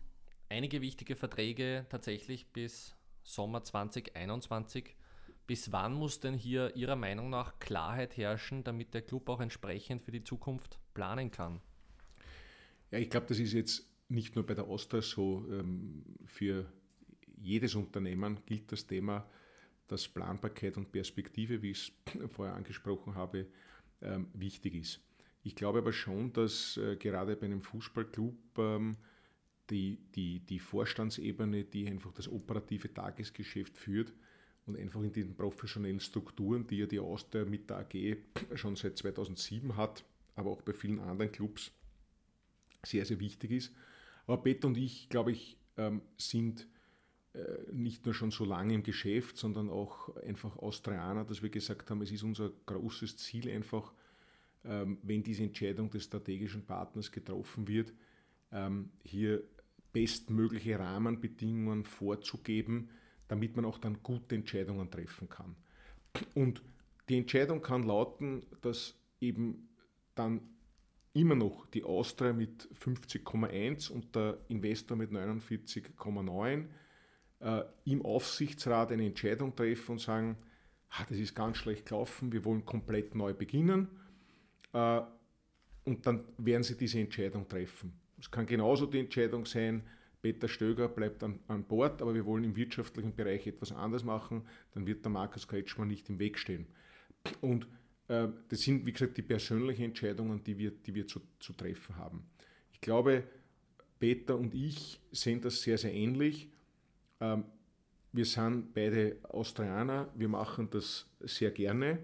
[0.49, 4.95] einige wichtige Verträge tatsächlich bis Sommer 2021.
[5.47, 10.03] Bis wann muss denn hier Ihrer Meinung nach Klarheit herrschen, damit der Club auch entsprechend
[10.03, 11.61] für die Zukunft planen kann?
[12.91, 15.45] Ja, ich glaube, das ist jetzt nicht nur bei der Oster so.
[15.49, 16.71] Ähm, für
[17.41, 19.27] jedes Unternehmen gilt das Thema,
[19.87, 23.47] dass Planbarkeit und Perspektive, wie ich es vorher angesprochen habe,
[24.01, 24.99] ähm, wichtig ist.
[25.43, 28.97] Ich glaube aber schon, dass äh, gerade bei einem Fußballclub ähm,
[29.69, 34.13] die, die, die Vorstandsebene, die einfach das operative Tagesgeschäft führt
[34.65, 38.17] und einfach in den professionellen Strukturen, die ja die Austria mit der AG
[38.55, 40.03] schon seit 2007 hat,
[40.35, 41.71] aber auch bei vielen anderen Clubs
[42.85, 43.73] sehr, sehr wichtig ist.
[44.25, 46.67] Aber Peter und ich, glaube ich, ähm, sind
[47.71, 52.01] nicht nur schon so lange im Geschäft, sondern auch einfach Austrianer, dass wir gesagt haben,
[52.01, 53.93] es ist unser großes Ziel einfach,
[54.65, 57.93] ähm, wenn diese Entscheidung des strategischen Partners getroffen wird,
[58.51, 59.43] ähm, hier
[59.93, 62.89] bestmögliche Rahmenbedingungen vorzugeben,
[63.27, 65.55] damit man auch dann gute Entscheidungen treffen kann.
[66.33, 66.61] Und
[67.09, 69.69] die Entscheidung kann lauten, dass eben
[70.15, 70.41] dann
[71.13, 76.65] immer noch die Austria mit 50,1 und der Investor mit 49,9
[77.39, 80.37] äh, im Aufsichtsrat eine Entscheidung treffen und sagen,
[80.89, 83.87] ah, das ist ganz schlecht gelaufen, wir wollen komplett neu beginnen.
[84.73, 85.01] Äh,
[85.85, 87.93] und dann werden sie diese Entscheidung treffen.
[88.19, 89.83] Es kann genauso die Entscheidung sein,
[90.21, 94.45] Peter Stöger bleibt an, an Bord, aber wir wollen im wirtschaftlichen Bereich etwas anders machen,
[94.73, 96.67] dann wird der Markus Kretschmann nicht im Weg stehen.
[97.39, 97.67] Und
[98.07, 101.95] äh, das sind, wie gesagt, die persönlichen Entscheidungen, die wir, die wir zu, zu treffen
[101.97, 102.25] haben.
[102.71, 103.23] Ich glaube,
[103.99, 106.49] Peter und ich sehen das sehr, sehr ähnlich.
[107.19, 107.43] Ähm,
[108.13, 111.99] wir sind beide Austrianer, wir machen das sehr gerne.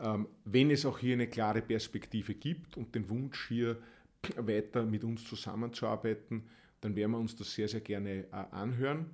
[0.00, 3.76] Ähm, wenn es auch hier eine klare Perspektive gibt und den Wunsch, hier
[4.36, 6.44] weiter mit uns zusammenzuarbeiten,
[6.80, 9.10] dann werden wir uns das sehr, sehr gerne äh, anhören.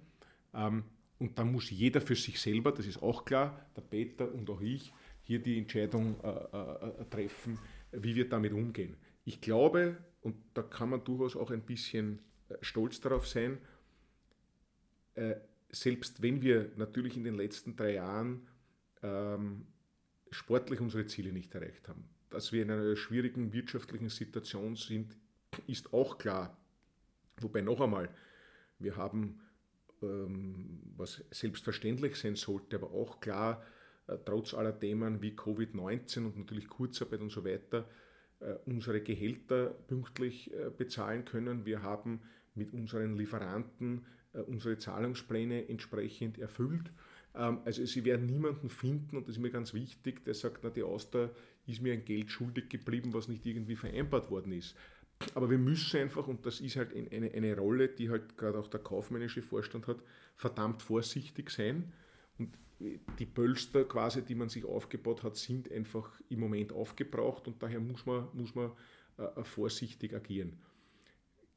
[0.55, 0.85] Ähm,
[1.19, 4.61] und dann muss jeder für sich selber, das ist auch klar, der Peter und auch
[4.61, 4.93] ich,
[5.23, 7.59] hier die Entscheidung äh, äh, treffen,
[7.93, 8.97] wie wir damit umgehen.
[9.25, 12.21] Ich glaube, und da kann man durchaus auch ein bisschen
[12.63, 13.59] stolz darauf sein,
[15.71, 18.47] selbst wenn wir natürlich in den letzten drei Jahren
[19.03, 19.67] ähm,
[20.31, 25.17] sportlich unsere Ziele nicht erreicht haben, dass wir in einer schwierigen wirtschaftlichen Situation sind,
[25.67, 26.57] ist auch klar.
[27.41, 28.09] Wobei noch einmal,
[28.79, 29.41] wir haben,
[30.03, 33.65] ähm, was selbstverständlich sein sollte, aber auch klar,
[34.07, 38.08] äh, trotz aller Themen wie Covid-19 und natürlich Kurzarbeit und so weiter, äh,
[38.67, 41.67] unsere Gehälter pünktlich äh, bezahlen können.
[41.67, 42.21] Wir haben
[42.55, 44.05] mit unseren Lieferanten
[44.47, 46.93] unsere Zahlungspläne entsprechend erfüllt.
[47.35, 50.71] Ähm, also Sie werden niemanden finden, und das ist mir ganz wichtig, der sagt, na,
[50.71, 51.31] die Auster
[51.67, 54.77] ist mir ein Geld schuldig geblieben, was nicht irgendwie vereinbart worden ist.
[55.35, 58.69] Aber wir müssen einfach, und das ist halt eine, eine Rolle, die halt gerade auch
[58.69, 60.03] der kaufmännische Vorstand hat,
[60.37, 61.93] verdammt vorsichtig sein.
[62.39, 67.63] Und die Pölster quasi, die man sich aufgebaut hat, sind einfach im Moment aufgebraucht und
[67.63, 68.73] daher muss man, muss man
[69.17, 70.59] äh, vorsichtig agieren.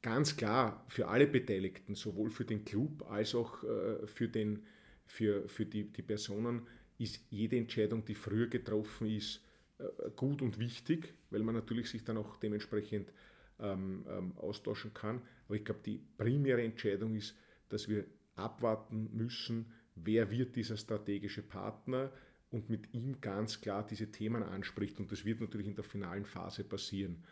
[0.02, 4.64] Ganz klar für alle Beteiligten, sowohl für den Club als auch äh, für, den,
[5.06, 6.64] für, für die, die Personen,
[6.98, 9.42] ist jede Entscheidung, die früher getroffen ist,
[9.78, 13.12] äh, gut und wichtig, weil man natürlich sich dann auch dementsprechend
[13.60, 15.22] ähm, ähm, austauschen kann.
[15.46, 17.36] Aber ich glaube, die primäre Entscheidung ist,
[17.70, 18.06] dass wir
[18.36, 22.12] abwarten müssen, wer wird dieser strategische Partner
[22.50, 25.00] und mit ihm ganz klar diese Themen anspricht.
[25.00, 27.24] Und das wird natürlich in der finalen Phase passieren.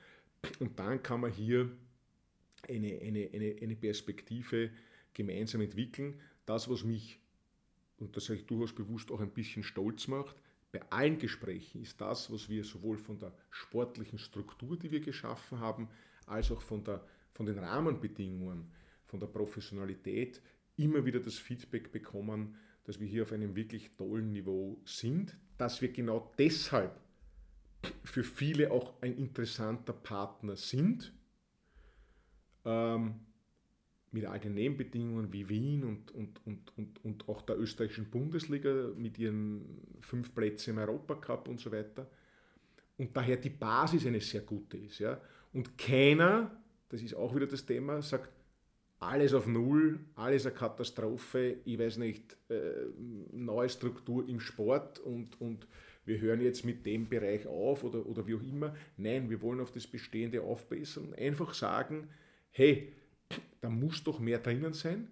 [0.59, 1.69] Und dann kann man hier
[2.67, 4.71] eine, eine, eine, eine Perspektive
[5.13, 6.19] gemeinsam entwickeln.
[6.45, 7.19] Das, was mich,
[7.97, 10.35] und das sage ich durchaus bewusst, auch ein bisschen stolz macht,
[10.71, 15.59] bei allen Gesprächen ist das, was wir sowohl von der sportlichen Struktur, die wir geschaffen
[15.59, 15.89] haben,
[16.27, 17.03] als auch von, der,
[17.33, 18.71] von den Rahmenbedingungen,
[19.05, 20.41] von der Professionalität
[20.79, 22.55] immer wieder das Feedback bekommen,
[22.85, 26.99] dass wir hier auf einem wirklich tollen Niveau sind, dass wir genau deshalb
[28.03, 31.13] für viele auch ein interessanter Partner sind,
[32.65, 33.15] ähm,
[34.11, 38.89] mit all den Nebenbedingungen wie Wien und, und, und, und, und auch der österreichischen Bundesliga
[38.97, 42.09] mit ihren fünf Plätzen im Europacup und so weiter.
[42.97, 44.99] Und daher die Basis eine sehr gute ist.
[44.99, 45.21] Ja?
[45.53, 46.59] Und keiner,
[46.89, 48.38] das ist auch wieder das Thema, sagt,
[48.99, 52.85] alles auf Null, alles eine Katastrophe, ich weiß nicht, äh,
[53.31, 55.67] neue Struktur im Sport und, und
[56.05, 58.75] wir hören jetzt mit dem Bereich auf oder, oder wie auch immer.
[58.97, 62.09] Nein, wir wollen auf das Bestehende aufbessern einfach sagen,
[62.51, 62.91] hey,
[63.61, 65.07] da muss doch mehr drinnen sein.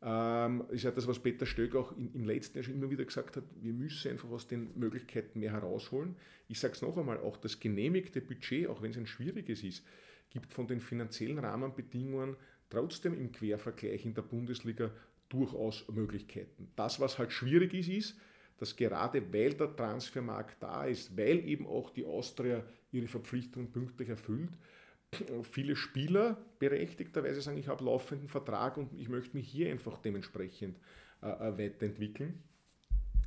[0.00, 3.04] Ähm, ist ja das, was Peter Stöck auch in, im letzten Jahr schon immer wieder
[3.04, 6.14] gesagt hat, wir müssen einfach aus den Möglichkeiten mehr herausholen.
[6.46, 9.84] Ich sage es noch einmal, auch das genehmigte Budget, auch wenn es ein schwieriges ist,
[10.30, 12.36] gibt von den finanziellen Rahmenbedingungen
[12.70, 14.90] trotzdem im Quervergleich in der Bundesliga
[15.28, 16.70] durchaus Möglichkeiten.
[16.76, 18.18] Das, was halt schwierig ist, ist,
[18.58, 24.08] dass gerade weil der Transfermarkt da ist, weil eben auch die Austria ihre Verpflichtungen pünktlich
[24.08, 24.50] erfüllt,
[25.42, 30.78] viele Spieler berechtigterweise sagen, ich habe laufenden Vertrag und ich möchte mich hier einfach dementsprechend
[31.22, 32.42] äh, äh, weiterentwickeln.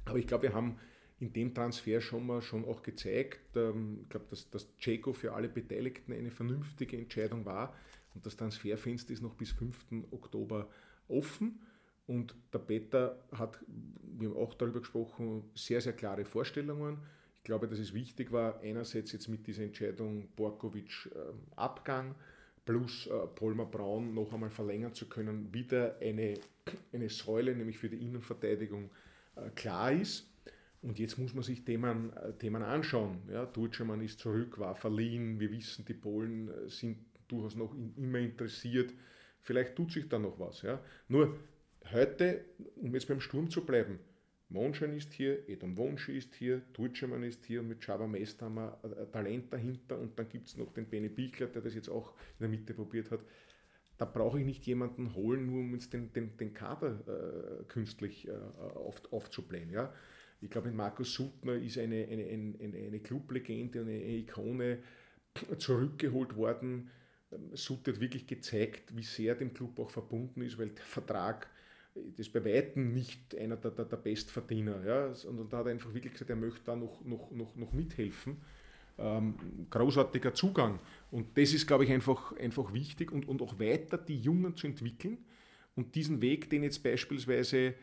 [0.06, 0.78] Aber ich glaube, wir haben
[1.20, 5.34] in dem Transfer schon mal schon auch gezeigt, ähm, ich glaube, dass, dass Ceco für
[5.34, 7.76] alle Beteiligten eine vernünftige Entscheidung war
[8.14, 10.06] und das Transferfenster ist noch bis 5.
[10.12, 10.70] Oktober
[11.08, 11.60] offen.
[12.08, 16.98] Und der Peter hat, wir haben auch darüber gesprochen, sehr, sehr klare Vorstellungen.
[17.38, 21.20] Ich glaube, dass es wichtig war, einerseits jetzt mit dieser Entscheidung Borkovic äh,
[21.56, 22.16] Abgang
[22.66, 26.36] plus äh, Polmer Braun noch einmal verlängern zu können, wieder eine,
[26.94, 28.90] eine Säule, nämlich für die Innenverteidigung,
[29.36, 30.28] äh, klar ist.
[30.82, 33.22] Und jetzt muss man sich Themen, äh, Themen anschauen.
[33.32, 35.40] Ja, Dutschemann ist zurück, war verliehen.
[35.40, 36.98] Wir wissen, die Polen sind
[37.32, 38.94] durchaus noch in, immer interessiert.
[39.40, 40.62] Vielleicht tut sich da noch was.
[40.62, 40.84] Ja.
[41.08, 41.38] Nur
[41.92, 44.00] heute, um jetzt beim Sturm zu bleiben,
[44.50, 48.56] Monschan ist hier, Edom Wonschi ist hier, Dutschemann ist hier und mit Chava Mest haben
[48.56, 51.88] wir ein Talent dahinter und dann gibt es noch den Benny Bichler, der das jetzt
[51.88, 53.22] auch in der Mitte probiert hat.
[53.98, 58.28] Da brauche ich nicht jemanden holen, nur um jetzt den, den, den Kader äh, künstlich
[58.28, 58.32] äh,
[58.76, 59.70] auf, aufzublähen.
[59.70, 59.94] Ja?
[60.42, 64.80] Ich glaube, Markus Suttner ist eine, eine, eine, eine Clublegende, eine Ikone
[65.60, 66.90] zurückgeholt worden.
[67.54, 71.50] Sutter hat wirklich gezeigt, wie sehr dem Club auch verbunden ist, weil der Vertrag
[72.18, 74.86] ist bei Weitem nicht einer der, der, der Bestverdiener.
[74.86, 75.06] Ja?
[75.08, 77.74] Und, und da hat er einfach wirklich gesagt, er möchte da noch, noch, noch, noch
[77.74, 78.38] mithelfen.
[78.98, 79.36] Ähm,
[79.70, 80.80] großartiger Zugang.
[81.10, 84.68] Und das ist, glaube ich, einfach, einfach wichtig und, und auch weiter die Jungen zu
[84.68, 85.18] entwickeln.
[85.76, 87.74] Und diesen Weg, den jetzt beispielsweise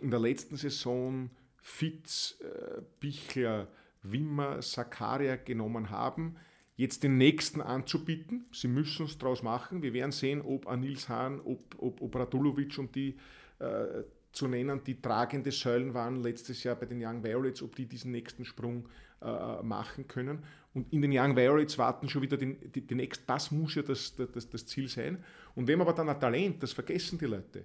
[0.00, 3.68] in der letzten Saison Fitz, äh, Bichler,
[4.02, 6.36] Wimmer, Sakaria genommen haben,
[6.76, 8.46] jetzt den nächsten anzubieten.
[8.52, 9.82] Sie müssen es daraus machen.
[9.82, 13.16] Wir werden sehen, ob Anils Hahn, ob, ob, ob Radulovic und die
[13.58, 14.02] äh,
[14.32, 18.12] zu nennen, die tragende Säulen waren letztes Jahr bei den Young Violets, ob die diesen
[18.12, 18.86] nächsten Sprung
[19.22, 20.44] äh, machen können.
[20.74, 23.82] Und in den Young Violets warten schon wieder den, die, die nächste, das muss ja
[23.82, 25.24] das, das, das Ziel sein.
[25.54, 27.64] Und wenn man aber dann ein Talent, das vergessen die Leute,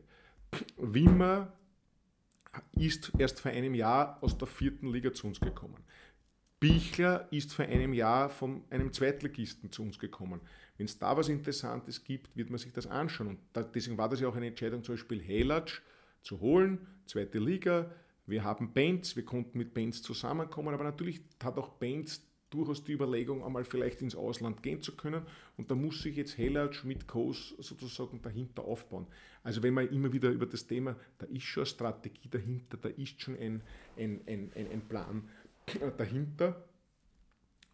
[0.78, 1.51] Wimmer
[2.74, 5.84] ist erst vor einem Jahr aus der vierten Liga zu uns gekommen.
[6.62, 10.39] Bichler ist vor einem Jahr von einem Zweitligisten zu uns gekommen.
[10.78, 13.30] Wenn es da was Interessantes gibt, wird man sich das anschauen.
[13.30, 15.82] Und da, deswegen war das ja auch eine Entscheidung, zum Beispiel Helatsch
[16.22, 17.89] zu holen, zweite Liga.
[18.28, 22.91] Wir haben Bands, wir konnten mit Bands zusammenkommen, aber natürlich hat auch Bands durchaus die
[22.91, 25.24] Überlegung, einmal vielleicht ins Ausland gehen zu können.
[25.57, 29.07] Und da muss sich jetzt Helatsch mit Kos sozusagen dahinter aufbauen.
[29.41, 32.89] Also wenn man immer wieder über das Thema, da ist schon eine Strategie dahinter, da
[32.89, 33.64] ist schon ein,
[33.97, 35.28] ein, ein, ein Plan
[35.97, 36.67] dahinter.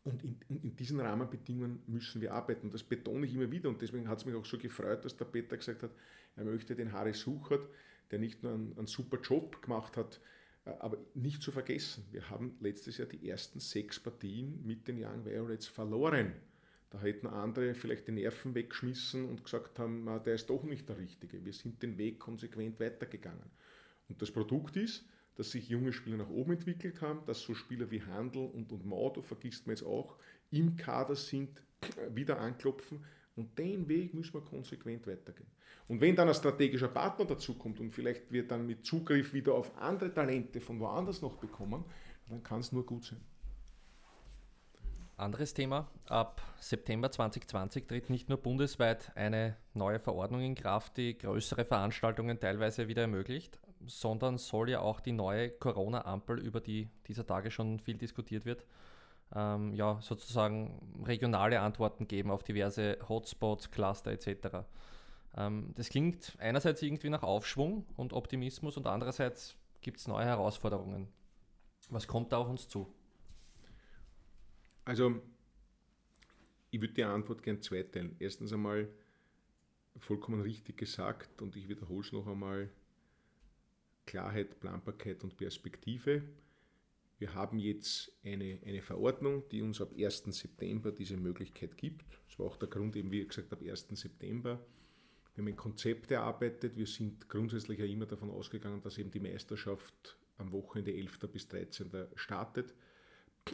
[0.03, 2.67] Und in, in, diesen Rahmenbedingungen müssen wir arbeiten.
[2.67, 3.67] Und das betone ich immer wieder.
[3.67, 5.91] Und deswegen hat es mich auch so gefreut, dass der Peter gesagt hat,
[6.37, 7.67] er möchte den Harry Suchert,
[8.11, 10.21] der nicht nur einen, einen super Job gemacht hat,
[10.65, 15.03] äh, aber nicht zu vergessen, wir haben letztes Jahr die ersten sechs Partien mit den
[15.03, 16.33] Young Violets verloren.
[16.89, 20.97] Da hätten andere vielleicht die Nerven weggeschmissen und gesagt haben, der ist doch nicht der
[20.97, 21.43] Richtige.
[21.43, 23.51] Wir sind den Weg konsequent weitergegangen.
[24.07, 25.03] Und das Produkt ist,
[25.37, 28.85] dass sich junge Spieler nach oben entwickelt haben, dass so Spieler wie Handel und, und
[28.85, 30.17] Maudo, vergisst man jetzt auch,
[30.51, 31.61] im Kader sind,
[32.13, 33.05] wieder anklopfen.
[33.35, 35.49] Und den Weg müssen wir konsequent weitergehen.
[35.87, 39.77] Und wenn dann ein strategischer Partner dazukommt und vielleicht wir dann mit Zugriff wieder auf
[39.77, 41.85] andere Talente von woanders noch bekommen,
[42.29, 43.21] dann kann es nur gut sein.
[45.17, 45.89] Anderes Thema.
[46.07, 52.39] Ab September 2020 tritt nicht nur bundesweit eine neue Verordnung in Kraft, die größere Veranstaltungen
[52.39, 57.79] teilweise wieder ermöglicht, sondern soll ja auch die neue Corona-Ampel, über die dieser Tage schon
[57.79, 58.65] viel diskutiert wird,
[59.35, 64.65] ähm, ja, sozusagen regionale Antworten geben auf diverse Hotspots, Cluster etc.
[65.35, 71.07] Ähm, das klingt einerseits irgendwie nach Aufschwung und Optimismus und andererseits gibt es neue Herausforderungen.
[71.89, 72.91] Was kommt da auf uns zu?
[74.85, 75.21] Also,
[76.71, 78.15] ich würde die Antwort gerne zweiteilen.
[78.19, 78.89] Erstens einmal
[79.99, 82.69] vollkommen richtig gesagt und ich wiederhole es noch einmal,
[84.07, 86.23] Klarheit, Planbarkeit und Perspektive.
[87.19, 90.23] Wir haben jetzt eine, eine Verordnung, die uns ab 1.
[90.29, 92.05] September diese Möglichkeit gibt.
[92.27, 93.87] Das war auch der Grund, eben wie gesagt, ab 1.
[93.91, 94.59] September.
[95.35, 96.77] Wir haben ein Konzept erarbeitet.
[96.77, 101.19] Wir sind grundsätzlich ja immer davon ausgegangen, dass eben die Meisterschaft am Wochenende 11.
[101.31, 101.91] bis 13.
[102.15, 102.73] startet.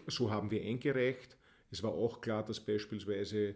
[0.07, 1.37] So haben wir eingereicht.
[1.71, 3.55] Es war auch klar, dass beispielsweise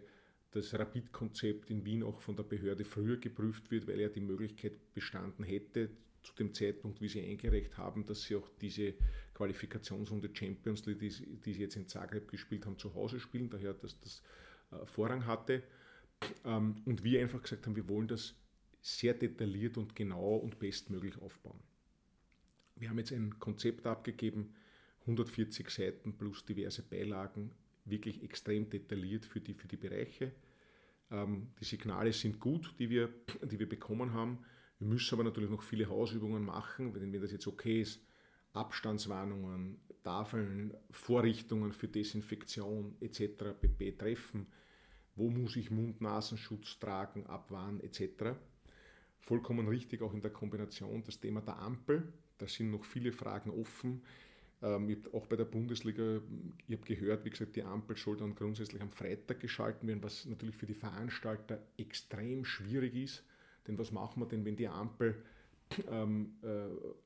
[0.50, 4.94] das Rapid-Konzept in Wien auch von der Behörde früher geprüft wird, weil ja die Möglichkeit
[4.94, 5.90] bestanden hätte,
[6.28, 8.94] zu dem Zeitpunkt, wie sie eingereicht haben, dass sie auch diese
[9.34, 13.74] Qualifikationsrunde Champions League, die, die sie jetzt in Zagreb gespielt haben, zu Hause spielen, daher
[13.74, 14.22] dass das
[14.72, 15.62] äh, Vorrang hatte.
[16.44, 18.34] Ähm, und wir einfach gesagt haben, wir wollen das
[18.80, 21.60] sehr detailliert und genau und bestmöglich aufbauen.
[22.76, 24.54] Wir haben jetzt ein Konzept abgegeben,
[25.02, 27.50] 140 Seiten plus diverse Beilagen,
[27.84, 30.32] wirklich extrem detailliert für die, für die Bereiche.
[31.10, 33.08] Ähm, die Signale sind gut, die wir,
[33.42, 34.38] die wir bekommen haben.
[34.78, 38.00] Wir müssen aber natürlich noch viele Hausübungen machen, wenn, wenn das jetzt okay ist.
[38.52, 43.44] Abstandswarnungen, Tafeln, Vorrichtungen für Desinfektion etc.
[43.78, 44.46] betreffen.
[45.16, 48.36] Wo muss ich Mund-Nasenschutz tragen, ab wann etc.
[49.20, 52.12] Vollkommen richtig auch in der Kombination das Thema der Ampel.
[52.38, 54.02] Da sind noch viele Fragen offen.
[54.62, 56.20] Ähm, auch bei der Bundesliga,
[56.66, 60.24] ich habe gehört, wie gesagt, die Ampel soll dann grundsätzlich am Freitag geschalten werden, was
[60.26, 63.24] natürlich für die Veranstalter extrem schwierig ist.
[63.68, 65.22] Denn was machen wir denn, wenn die Ampel
[65.90, 66.48] ähm, äh,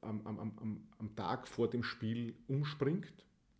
[0.01, 3.13] am, am, am, am Tag vor dem Spiel umspringt?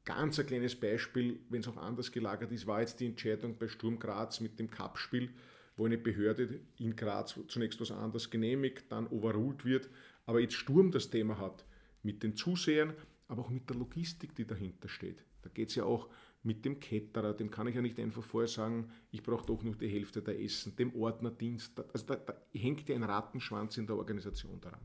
[0.05, 3.69] Ganz ein kleines Beispiel, wenn es auch anders gelagert ist, war jetzt die Entscheidung bei
[3.69, 5.31] Sturm Graz mit dem Cup-Spiel,
[5.77, 9.89] wo eine Behörde in Graz zunächst was anderes genehmigt, dann overruled wird,
[10.27, 11.65] aber jetzt Sturm das Thema hat
[12.03, 12.95] mit den Zusehern,
[13.29, 15.25] aber auch mit der Logistik, die dahinter steht.
[15.43, 16.09] Da geht es ja auch
[16.45, 19.77] mit dem Ketterer, dem kann ich ja nicht einfach vorher sagen, ich brauche doch noch
[19.77, 23.97] die Hälfte der Essen, dem Ordnerdienst, also da, da hängt ja ein Rattenschwanz in der
[23.97, 24.81] Organisation daran.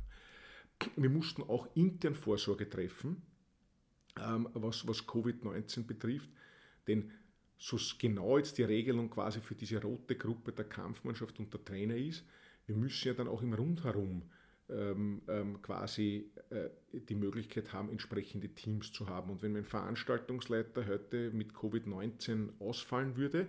[0.96, 3.24] Wir mussten auch intern Vorsorge treffen,
[4.24, 6.30] ähm, was, was Covid-19 betrifft,
[6.88, 7.12] denn
[7.58, 11.98] so genau jetzt die Regelung quasi für diese rote Gruppe der Kampfmannschaft und der Trainer
[11.98, 12.24] ist,
[12.68, 14.30] wir müssen ja dann auch im Rundherum
[15.62, 19.32] quasi äh, die Möglichkeit haben, entsprechende Teams zu haben.
[19.32, 23.48] Und wenn mein Veranstaltungsleiter heute mit Covid-19 ausfallen würde,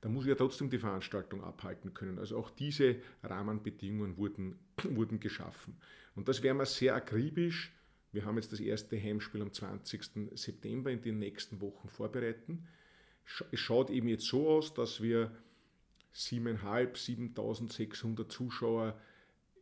[0.00, 2.18] dann muss ich ja trotzdem die Veranstaltung abhalten können.
[2.18, 5.76] Also auch diese Rahmenbedingungen wurden, wurden geschaffen.
[6.14, 7.72] Und das werden wir sehr akribisch.
[8.12, 10.30] Wir haben jetzt das erste Heimspiel am 20.
[10.34, 12.66] September in den nächsten Wochen vorbereiten.
[13.52, 15.30] Es schaut eben jetzt so aus, dass wir
[16.14, 18.98] 7.500, 7.600 Zuschauer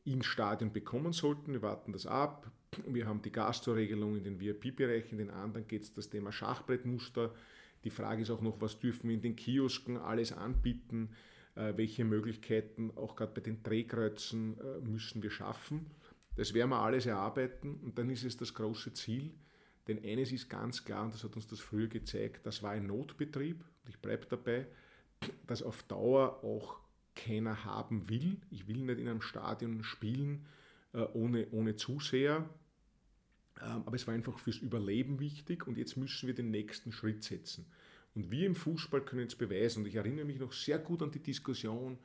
[0.06, 1.52] ins Stadion bekommen sollten.
[1.52, 2.50] Wir warten das ab.
[2.86, 7.34] Wir haben die Gastorregelung in den VIP-Bereichen, in den anderen geht es das Thema Schachbrettmuster.
[7.84, 11.10] Die Frage ist auch noch, was dürfen wir in den Kiosken alles anbieten,
[11.54, 15.86] äh, welche Möglichkeiten auch gerade bei den Drehkreuzen äh, müssen wir schaffen.
[16.36, 19.32] Das werden wir alles erarbeiten und dann ist es das große Ziel.
[19.88, 22.86] Denn eines ist ganz klar, und das hat uns das früher gezeigt, das war ein
[22.86, 24.66] Notbetrieb, ich bleibe dabei,
[25.46, 26.80] dass auf Dauer auch
[27.16, 28.36] keiner haben will.
[28.50, 30.46] Ich will nicht in einem Stadion spielen
[30.92, 32.48] äh, ohne, ohne Zuseher.
[33.60, 37.24] Ähm, aber es war einfach fürs Überleben wichtig und jetzt müssen wir den nächsten Schritt
[37.24, 37.66] setzen.
[38.14, 39.80] Und wir im Fußball können es beweisen.
[39.80, 41.98] Und ich erinnere mich noch sehr gut an die Diskussion,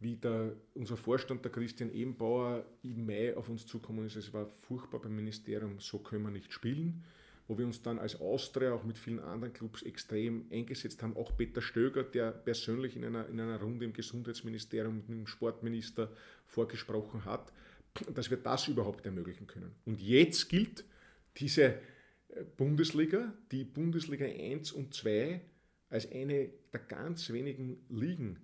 [0.00, 4.16] wie der, unser Vorstand, der Christian Ebenbauer, im Mai auf uns zukommen ist.
[4.16, 7.04] Es war furchtbar beim Ministerium, so können wir nicht spielen
[7.48, 11.16] wo wir uns dann als Austria auch mit vielen anderen Clubs extrem eingesetzt haben.
[11.16, 16.12] Auch Peter Stöger, der persönlich in einer, in einer Runde im Gesundheitsministerium mit dem Sportminister
[16.44, 17.50] vorgesprochen hat,
[18.14, 19.74] dass wir das überhaupt ermöglichen können.
[19.86, 20.84] Und jetzt gilt
[21.38, 25.40] diese äh, Bundesliga, die Bundesliga 1 und 2,
[25.88, 28.40] als eine der ganz wenigen Ligen.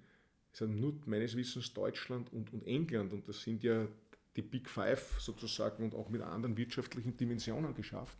[0.50, 3.86] Es haben nur meines Wissens Deutschland und, und England und das sind ja
[4.34, 8.16] die Big Five sozusagen und auch mit anderen wirtschaftlichen Dimensionen geschafft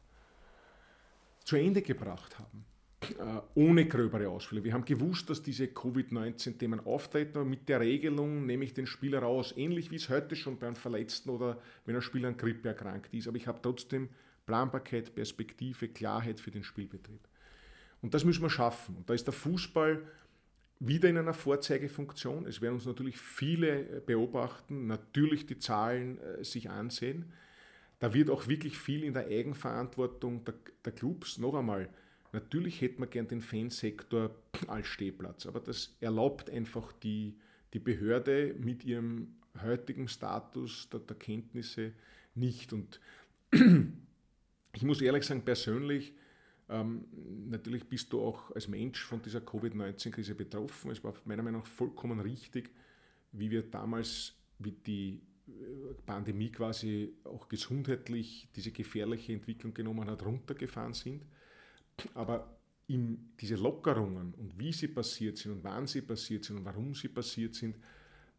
[1.44, 2.64] zu Ende gebracht haben,
[3.02, 4.64] äh, ohne gröbere Ausfälle.
[4.64, 9.20] Wir haben gewusst, dass diese Covid-19-Themen auftreten, aber mit der Regelung nehme ich den Spieler
[9.20, 12.68] raus, ähnlich wie es heute schon bei einem Verletzten oder wenn ein Spieler an Grippe
[12.68, 13.28] erkrankt ist.
[13.28, 14.08] Aber ich habe trotzdem
[14.46, 17.20] Planbarkeit, Perspektive, Klarheit für den Spielbetrieb.
[18.00, 18.96] Und das müssen wir schaffen.
[18.96, 20.02] Und da ist der Fußball
[20.80, 22.46] wieder in einer Vorzeigefunktion.
[22.46, 27.32] Es werden uns natürlich viele beobachten, natürlich die Zahlen äh, sich ansehen
[27.98, 31.38] da wird auch wirklich viel in der Eigenverantwortung der, der Clubs.
[31.38, 31.88] Noch einmal,
[32.32, 34.34] natürlich hätte man gern den Fansektor
[34.66, 37.36] als Stehplatz, aber das erlaubt einfach die,
[37.72, 41.92] die Behörde mit ihrem heutigen Status der, der Kenntnisse
[42.34, 42.72] nicht.
[42.72, 43.00] Und
[43.52, 46.14] ich muss ehrlich sagen, persönlich,
[46.68, 47.04] ähm,
[47.48, 50.90] natürlich bist du auch als Mensch von dieser Covid-19-Krise betroffen.
[50.90, 52.70] Es war meiner Meinung nach vollkommen richtig,
[53.32, 55.20] wie wir damals, wie die
[56.06, 61.24] Pandemie quasi auch gesundheitlich diese gefährliche Entwicklung genommen hat, runtergefahren sind.
[62.14, 66.64] Aber in diese Lockerungen und wie sie passiert sind und wann sie passiert sind und
[66.64, 67.76] warum sie passiert sind,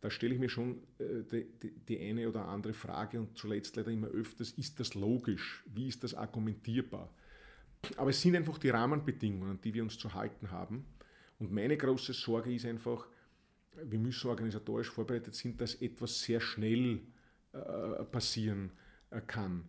[0.02, 3.90] da stelle ich mir schon äh, die, die, eine oder andere Frage und zuletzt leider
[3.90, 5.64] immer öfters, ist das logisch?
[5.74, 7.12] Wie ist das argumentierbar?
[7.98, 10.86] Aber es sind einfach die Rahmenbedingungen, die wir uns zu halten haben.
[11.40, 13.08] Und meine große Sorge ist einfach,
[13.84, 17.02] wir müssen organisatorisch vorbereitet sind, dass etwas sehr schnell
[17.54, 18.72] äh, passieren
[19.10, 19.66] äh, kann.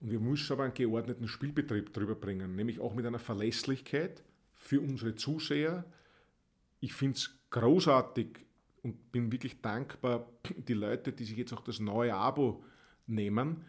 [0.00, 4.22] Und wir müssen aber einen geordneten Spielbetrieb drüber bringen, nämlich auch mit einer Verlässlichkeit
[4.54, 5.84] für unsere Zuseher.
[6.80, 8.46] Ich finde es großartig
[8.82, 12.62] und bin wirklich dankbar, die Leute, die sich jetzt auch das neue Abo
[13.06, 13.64] nehmen,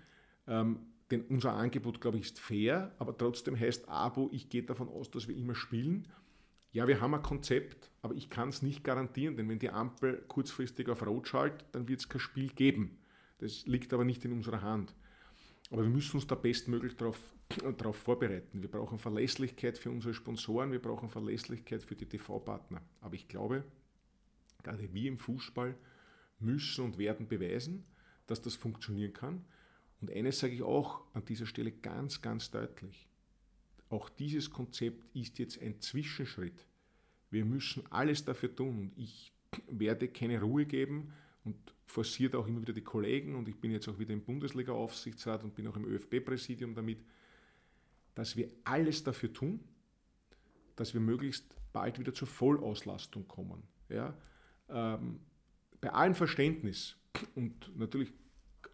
[0.48, 0.80] ähm,
[1.12, 5.10] denn unser Angebot, glaube ich, ist fair, aber trotzdem heißt Abo, ich gehe davon aus,
[5.10, 6.08] dass wir immer spielen.
[6.72, 10.24] Ja, wir haben ein Konzept, aber ich kann es nicht garantieren, denn wenn die Ampel
[10.28, 13.00] kurzfristig auf Rot schaltet, dann wird es kein Spiel geben.
[13.40, 14.94] Das liegt aber nicht in unserer Hand.
[15.72, 17.20] Aber wir müssen uns da bestmöglich darauf,
[17.94, 18.62] vorbereiten.
[18.62, 22.82] Wir brauchen Verlässlichkeit für unsere Sponsoren, wir brauchen Verlässlichkeit für die TV-Partner.
[23.02, 23.64] Aber ich glaube,
[24.62, 25.76] gerade wir im Fußball
[26.40, 27.86] müssen und werden beweisen,
[28.28, 29.46] dass das funktionieren kann.
[30.02, 33.09] Und eines sage ich auch an dieser Stelle ganz, ganz deutlich.
[33.90, 36.66] Auch dieses Konzept ist jetzt ein Zwischenschritt.
[37.32, 39.32] Wir müssen alles dafür tun und ich
[39.68, 41.12] werde keine Ruhe geben
[41.44, 45.44] und forciert auch immer wieder die Kollegen und ich bin jetzt auch wieder im Bundesliga-Aufsichtsrat
[45.44, 47.00] und bin auch im ÖFB-Präsidium damit,
[48.14, 49.60] dass wir alles dafür tun,
[50.76, 53.64] dass wir möglichst bald wieder zur Vollauslastung kommen.
[53.90, 54.16] Ja?
[54.70, 55.20] Ähm,
[55.82, 56.96] bei allem Verständnis
[57.36, 58.14] und natürlich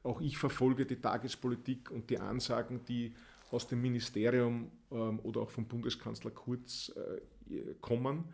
[0.03, 3.15] auch ich verfolge die Tagespolitik und die Ansagen, die
[3.55, 6.91] aus dem Ministerium ähm, oder auch vom Bundeskanzler Kurz
[7.49, 8.25] äh, kommen.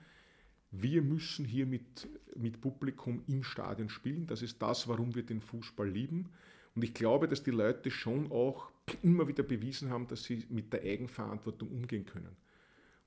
[0.71, 4.25] Wir müssen hier mit, mit Publikum im Stadion spielen.
[4.25, 6.29] Das ist das, warum wir den Fußball lieben.
[6.75, 8.71] Und ich glaube, dass die Leute schon auch
[9.03, 12.35] immer wieder bewiesen haben, dass sie mit der Eigenverantwortung umgehen können.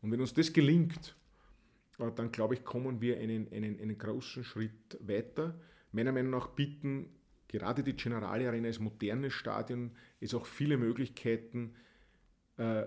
[0.01, 1.17] Und wenn uns das gelingt,
[1.99, 5.59] äh, dann glaube ich, kommen wir einen, einen, einen großen Schritt weiter.
[5.91, 7.09] Meiner Meinung nach bieten
[7.49, 11.75] gerade die Generale Arena als modernes Stadion es auch viele Möglichkeiten,
[12.57, 12.85] äh,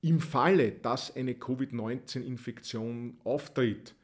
[0.00, 3.94] im Falle, dass eine Covid-19-Infektion auftritt,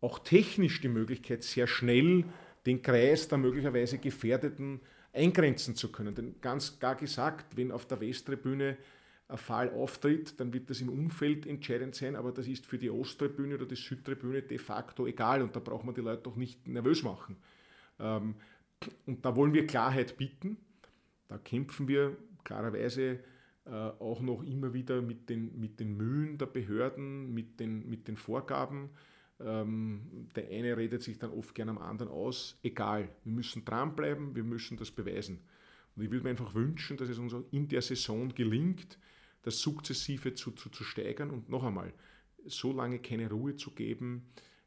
[0.00, 2.24] auch technisch die Möglichkeit, sehr schnell
[2.66, 4.80] den Kreis der möglicherweise Gefährdeten
[5.12, 6.14] eingrenzen zu können.
[6.14, 8.76] Denn ganz gar gesagt, wenn auf der Westtribüne
[9.28, 12.90] ein Fall auftritt, dann wird das im Umfeld entscheidend sein, aber das ist für die
[12.90, 16.66] Osttribüne oder die Südtribüne de facto egal und da braucht man die Leute doch nicht
[16.66, 17.36] nervös machen.
[17.98, 18.34] Ähm,
[19.06, 20.56] und da wollen wir Klarheit bieten.
[21.28, 23.20] Da kämpfen wir klarerweise
[23.66, 28.16] auch noch immer wieder mit den, mit den Mühen der Behörden, mit den, mit den
[28.16, 28.90] Vorgaben.
[29.38, 32.58] Ähm, der eine redet sich dann oft gerne am anderen aus.
[32.62, 35.40] Egal, wir müssen dranbleiben, wir müssen das beweisen.
[35.96, 38.98] Und ich würde mir einfach wünschen, dass es uns in der Saison gelingt,
[39.42, 41.92] das sukzessive zu, zu, zu steigern und noch einmal,
[42.46, 44.26] so lange keine Ruhe zu geben,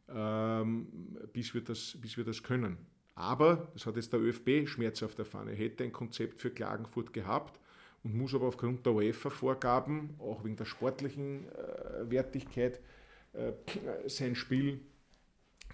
[0.10, 2.78] ähm, bis, wir das, bis wir das können.
[3.16, 7.60] Aber, das hat jetzt der ÖFB schmerzhaft erfahren, er hätte ein Konzept für Klagenfurt gehabt
[8.04, 12.82] und muss aber aufgrund der UEFA-Vorgaben, auch wegen der sportlichen äh, Wertigkeit,
[13.34, 13.54] äh,
[14.08, 14.82] sein Spiel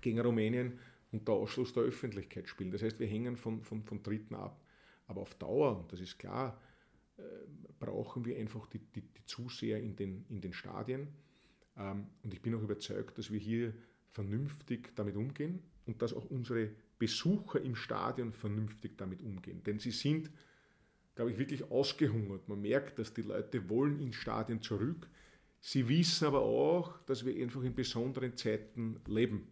[0.02, 0.80] gegen Rumänien
[1.12, 2.72] unter Ausschluss der Öffentlichkeit spielen.
[2.72, 4.62] Das heißt, wir hängen von, von, von Dritten ab.
[5.08, 6.62] Aber auf Dauer, das ist klar,
[7.18, 7.22] äh,
[7.80, 11.08] brauchen wir einfach die, die, die, Zuseher in den, in den Stadien.
[11.78, 13.74] Ähm, und ich bin auch überzeugt, dass wir hier
[14.12, 16.70] vernünftig damit umgehen und dass auch unsere
[17.00, 19.64] Besucher im Stadion vernünftig damit umgehen.
[19.64, 20.30] Denn sie sind,
[21.20, 22.48] glaube ich, wirklich ausgehungert.
[22.48, 25.06] Man merkt, dass die Leute wollen ins Stadion zurück.
[25.60, 29.50] Sie wissen aber auch, dass wir einfach in besonderen Zeiten leben.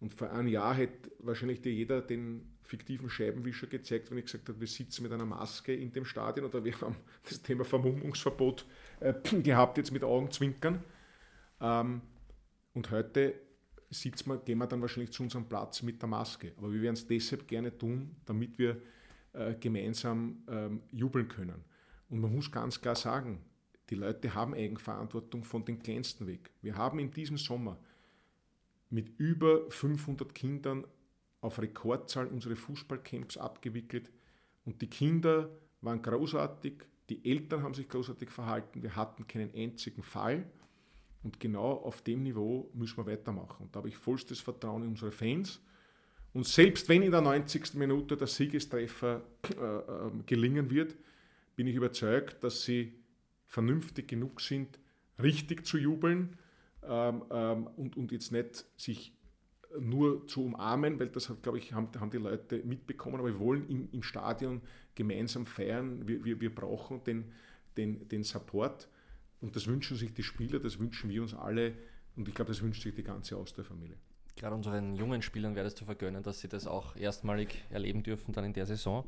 [0.00, 4.48] Und vor einem Jahr hätte wahrscheinlich dir jeder den fiktiven Scheibenwischer gezeigt, wenn ich gesagt
[4.48, 6.96] habe, wir sitzen mit einer Maske in dem Stadion oder wir haben
[7.28, 8.64] das Thema Vermummungsverbot
[9.00, 10.82] äh, gehabt, jetzt mit Augenzwinkern.
[11.60, 12.00] Ähm,
[12.72, 13.34] und heute
[13.90, 16.52] sitzen wir, gehen wir dann wahrscheinlich zu unserem Platz mit der Maske.
[16.56, 18.80] Aber wir werden es deshalb gerne tun, damit wir
[19.36, 21.64] äh, gemeinsam ähm, jubeln können.
[22.08, 23.40] Und man muss ganz klar sagen,
[23.90, 26.50] die Leute haben Eigenverantwortung von den kleinsten weg.
[26.62, 27.78] Wir haben in diesem Sommer
[28.90, 30.84] mit über 500 Kindern
[31.40, 34.10] auf Rekordzahl unsere Fußballcamps abgewickelt
[34.64, 40.02] und die Kinder waren großartig, die Eltern haben sich großartig verhalten, wir hatten keinen einzigen
[40.02, 40.50] Fall
[41.22, 43.64] und genau auf dem Niveau müssen wir weitermachen.
[43.64, 45.60] Und da habe ich vollstes Vertrauen in unsere Fans.
[46.36, 47.76] Und selbst wenn in der 90.
[47.76, 49.22] Minute der Siegestreffer
[49.58, 50.94] äh, äh, gelingen wird,
[51.56, 52.92] bin ich überzeugt, dass sie
[53.46, 54.78] vernünftig genug sind,
[55.18, 56.36] richtig zu jubeln
[56.82, 59.14] ähm, ähm, und, und jetzt nicht sich
[59.80, 63.66] nur zu umarmen, weil das, glaube ich, haben, haben die Leute mitbekommen, aber wir wollen
[63.70, 64.60] im, im Stadion
[64.94, 66.06] gemeinsam feiern.
[66.06, 67.32] Wir, wir, wir brauchen den,
[67.78, 68.90] den, den Support.
[69.40, 71.72] Und das wünschen sich die Spieler, das wünschen wir uns alle
[72.14, 73.96] und ich glaube, das wünscht sich die ganze Austria-Familie.
[74.36, 78.32] Gerade unseren jungen Spielern wäre es zu vergönnen, dass sie das auch erstmalig erleben dürfen
[78.32, 79.04] dann in der Saison.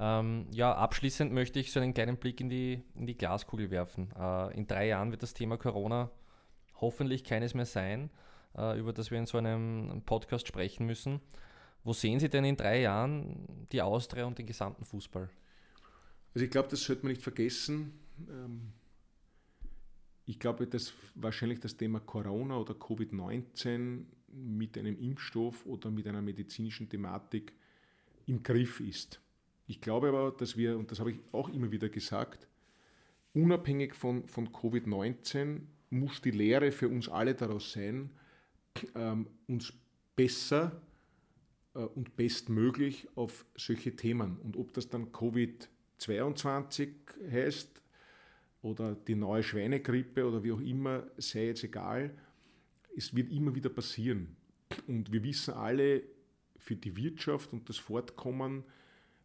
[0.00, 4.10] Ähm, ja, abschließend möchte ich so einen kleinen Blick in die, in die Glaskugel werfen.
[4.18, 6.10] Äh, in drei Jahren wird das Thema Corona
[6.80, 8.10] hoffentlich keines mehr sein,
[8.56, 11.20] äh, über das wir in so einem Podcast sprechen müssen.
[11.84, 15.28] Wo sehen Sie denn in drei Jahren die Austria und den gesamten Fußball?
[16.34, 17.92] Also ich glaube, das sollte man nicht vergessen.
[18.28, 18.72] Ähm
[20.24, 26.22] ich glaube, dass wahrscheinlich das Thema Corona oder Covid-19 mit einem Impfstoff oder mit einer
[26.22, 27.52] medizinischen Thematik
[28.26, 29.20] im Griff ist.
[29.66, 32.48] Ich glaube aber, dass wir, und das habe ich auch immer wieder gesagt,
[33.34, 35.60] unabhängig von, von Covid-19
[35.90, 38.10] muss die Lehre für uns alle daraus sein,
[38.94, 39.72] ähm, uns
[40.16, 40.80] besser
[41.74, 44.38] äh, und bestmöglich auf solche Themen.
[44.38, 46.90] Und ob das dann Covid-22
[47.30, 47.82] heißt
[48.62, 52.16] oder die neue Schweinegrippe oder wie auch immer, sei jetzt egal,
[52.96, 54.36] es wird immer wieder passieren.
[54.86, 56.02] Und wir wissen alle,
[56.58, 58.62] für die Wirtschaft und das Fortkommen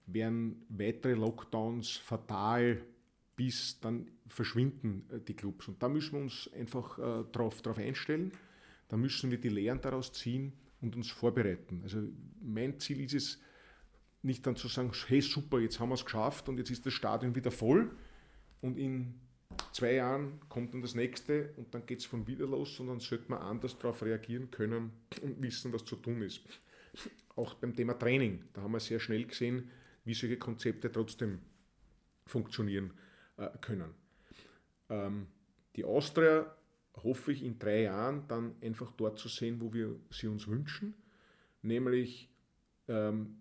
[0.07, 2.81] werden weitere Lockdowns fatal
[3.35, 5.67] bis dann verschwinden äh, die Clubs.
[5.67, 8.31] Und da müssen wir uns einfach äh, drauf, drauf einstellen.
[8.87, 11.81] Da müssen wir die Lehren daraus ziehen und uns vorbereiten.
[11.83, 12.01] Also
[12.41, 13.39] mein Ziel ist es,
[14.23, 16.93] nicht dann zu sagen, hey super, jetzt haben wir es geschafft und jetzt ist das
[16.93, 17.95] Stadion wieder voll
[18.61, 19.13] und in
[19.71, 23.29] zwei Jahren kommt dann das nächste und dann geht es von wieder los, sondern sollte
[23.29, 24.91] man anders darauf reagieren können
[25.21, 26.41] und wissen, was zu tun ist.
[27.35, 29.69] Auch beim Thema Training, da haben wir sehr schnell gesehen,
[30.05, 31.39] wie solche Konzepte trotzdem
[32.25, 32.91] funktionieren
[33.37, 33.93] äh, können.
[34.89, 35.27] Ähm,
[35.75, 36.55] die Austria
[37.03, 40.95] hoffe ich in drei Jahren dann einfach dort zu sehen, wo wir sie uns wünschen,
[41.61, 42.29] nämlich
[42.87, 43.37] ähm,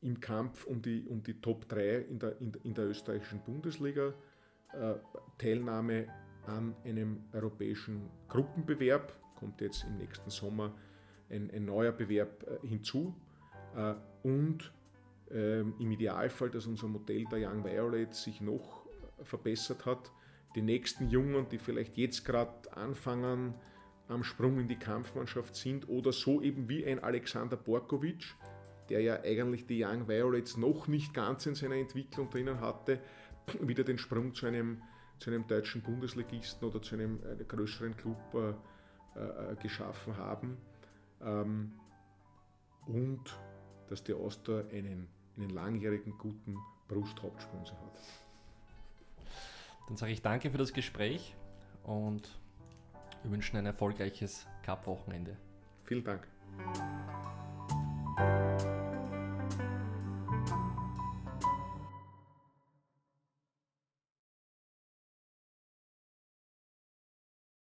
[0.00, 4.14] im Kampf um die, um die Top 3 in der, in, in der österreichischen Bundesliga,
[5.38, 6.06] Teilnahme
[6.46, 10.74] an einem europäischen Gruppenbewerb, kommt jetzt im nächsten Sommer
[11.30, 13.14] ein, ein neuer Bewerb äh, hinzu.
[13.76, 14.72] Äh, und
[15.30, 18.86] ähm, im Idealfall, dass unser Modell der Young Violets sich noch
[19.22, 20.10] verbessert hat,
[20.54, 23.54] die nächsten Jungen, die vielleicht jetzt gerade anfangen,
[24.08, 28.34] am Sprung in die Kampfmannschaft sind oder so eben wie ein Alexander Borkovic,
[28.88, 33.00] der ja eigentlich die Young Violets noch nicht ganz in seiner Entwicklung drinnen hatte,
[33.60, 34.82] wieder den Sprung zu einem,
[35.18, 38.50] zu einem deutschen Bundesligisten oder zu einem äh, größeren Club äh,
[39.18, 40.56] äh, geschaffen haben.
[41.20, 41.72] Ähm,
[42.86, 43.38] und
[43.88, 46.56] dass die Oster einen, einen langjährigen guten
[46.88, 48.00] Brusthauptsponsor hat.
[49.88, 51.34] Dann sage ich danke für das Gespräch
[51.82, 52.38] und
[53.22, 55.36] wir wünschen ein erfolgreiches Cup-Wochenende.
[55.84, 56.26] Vielen Dank.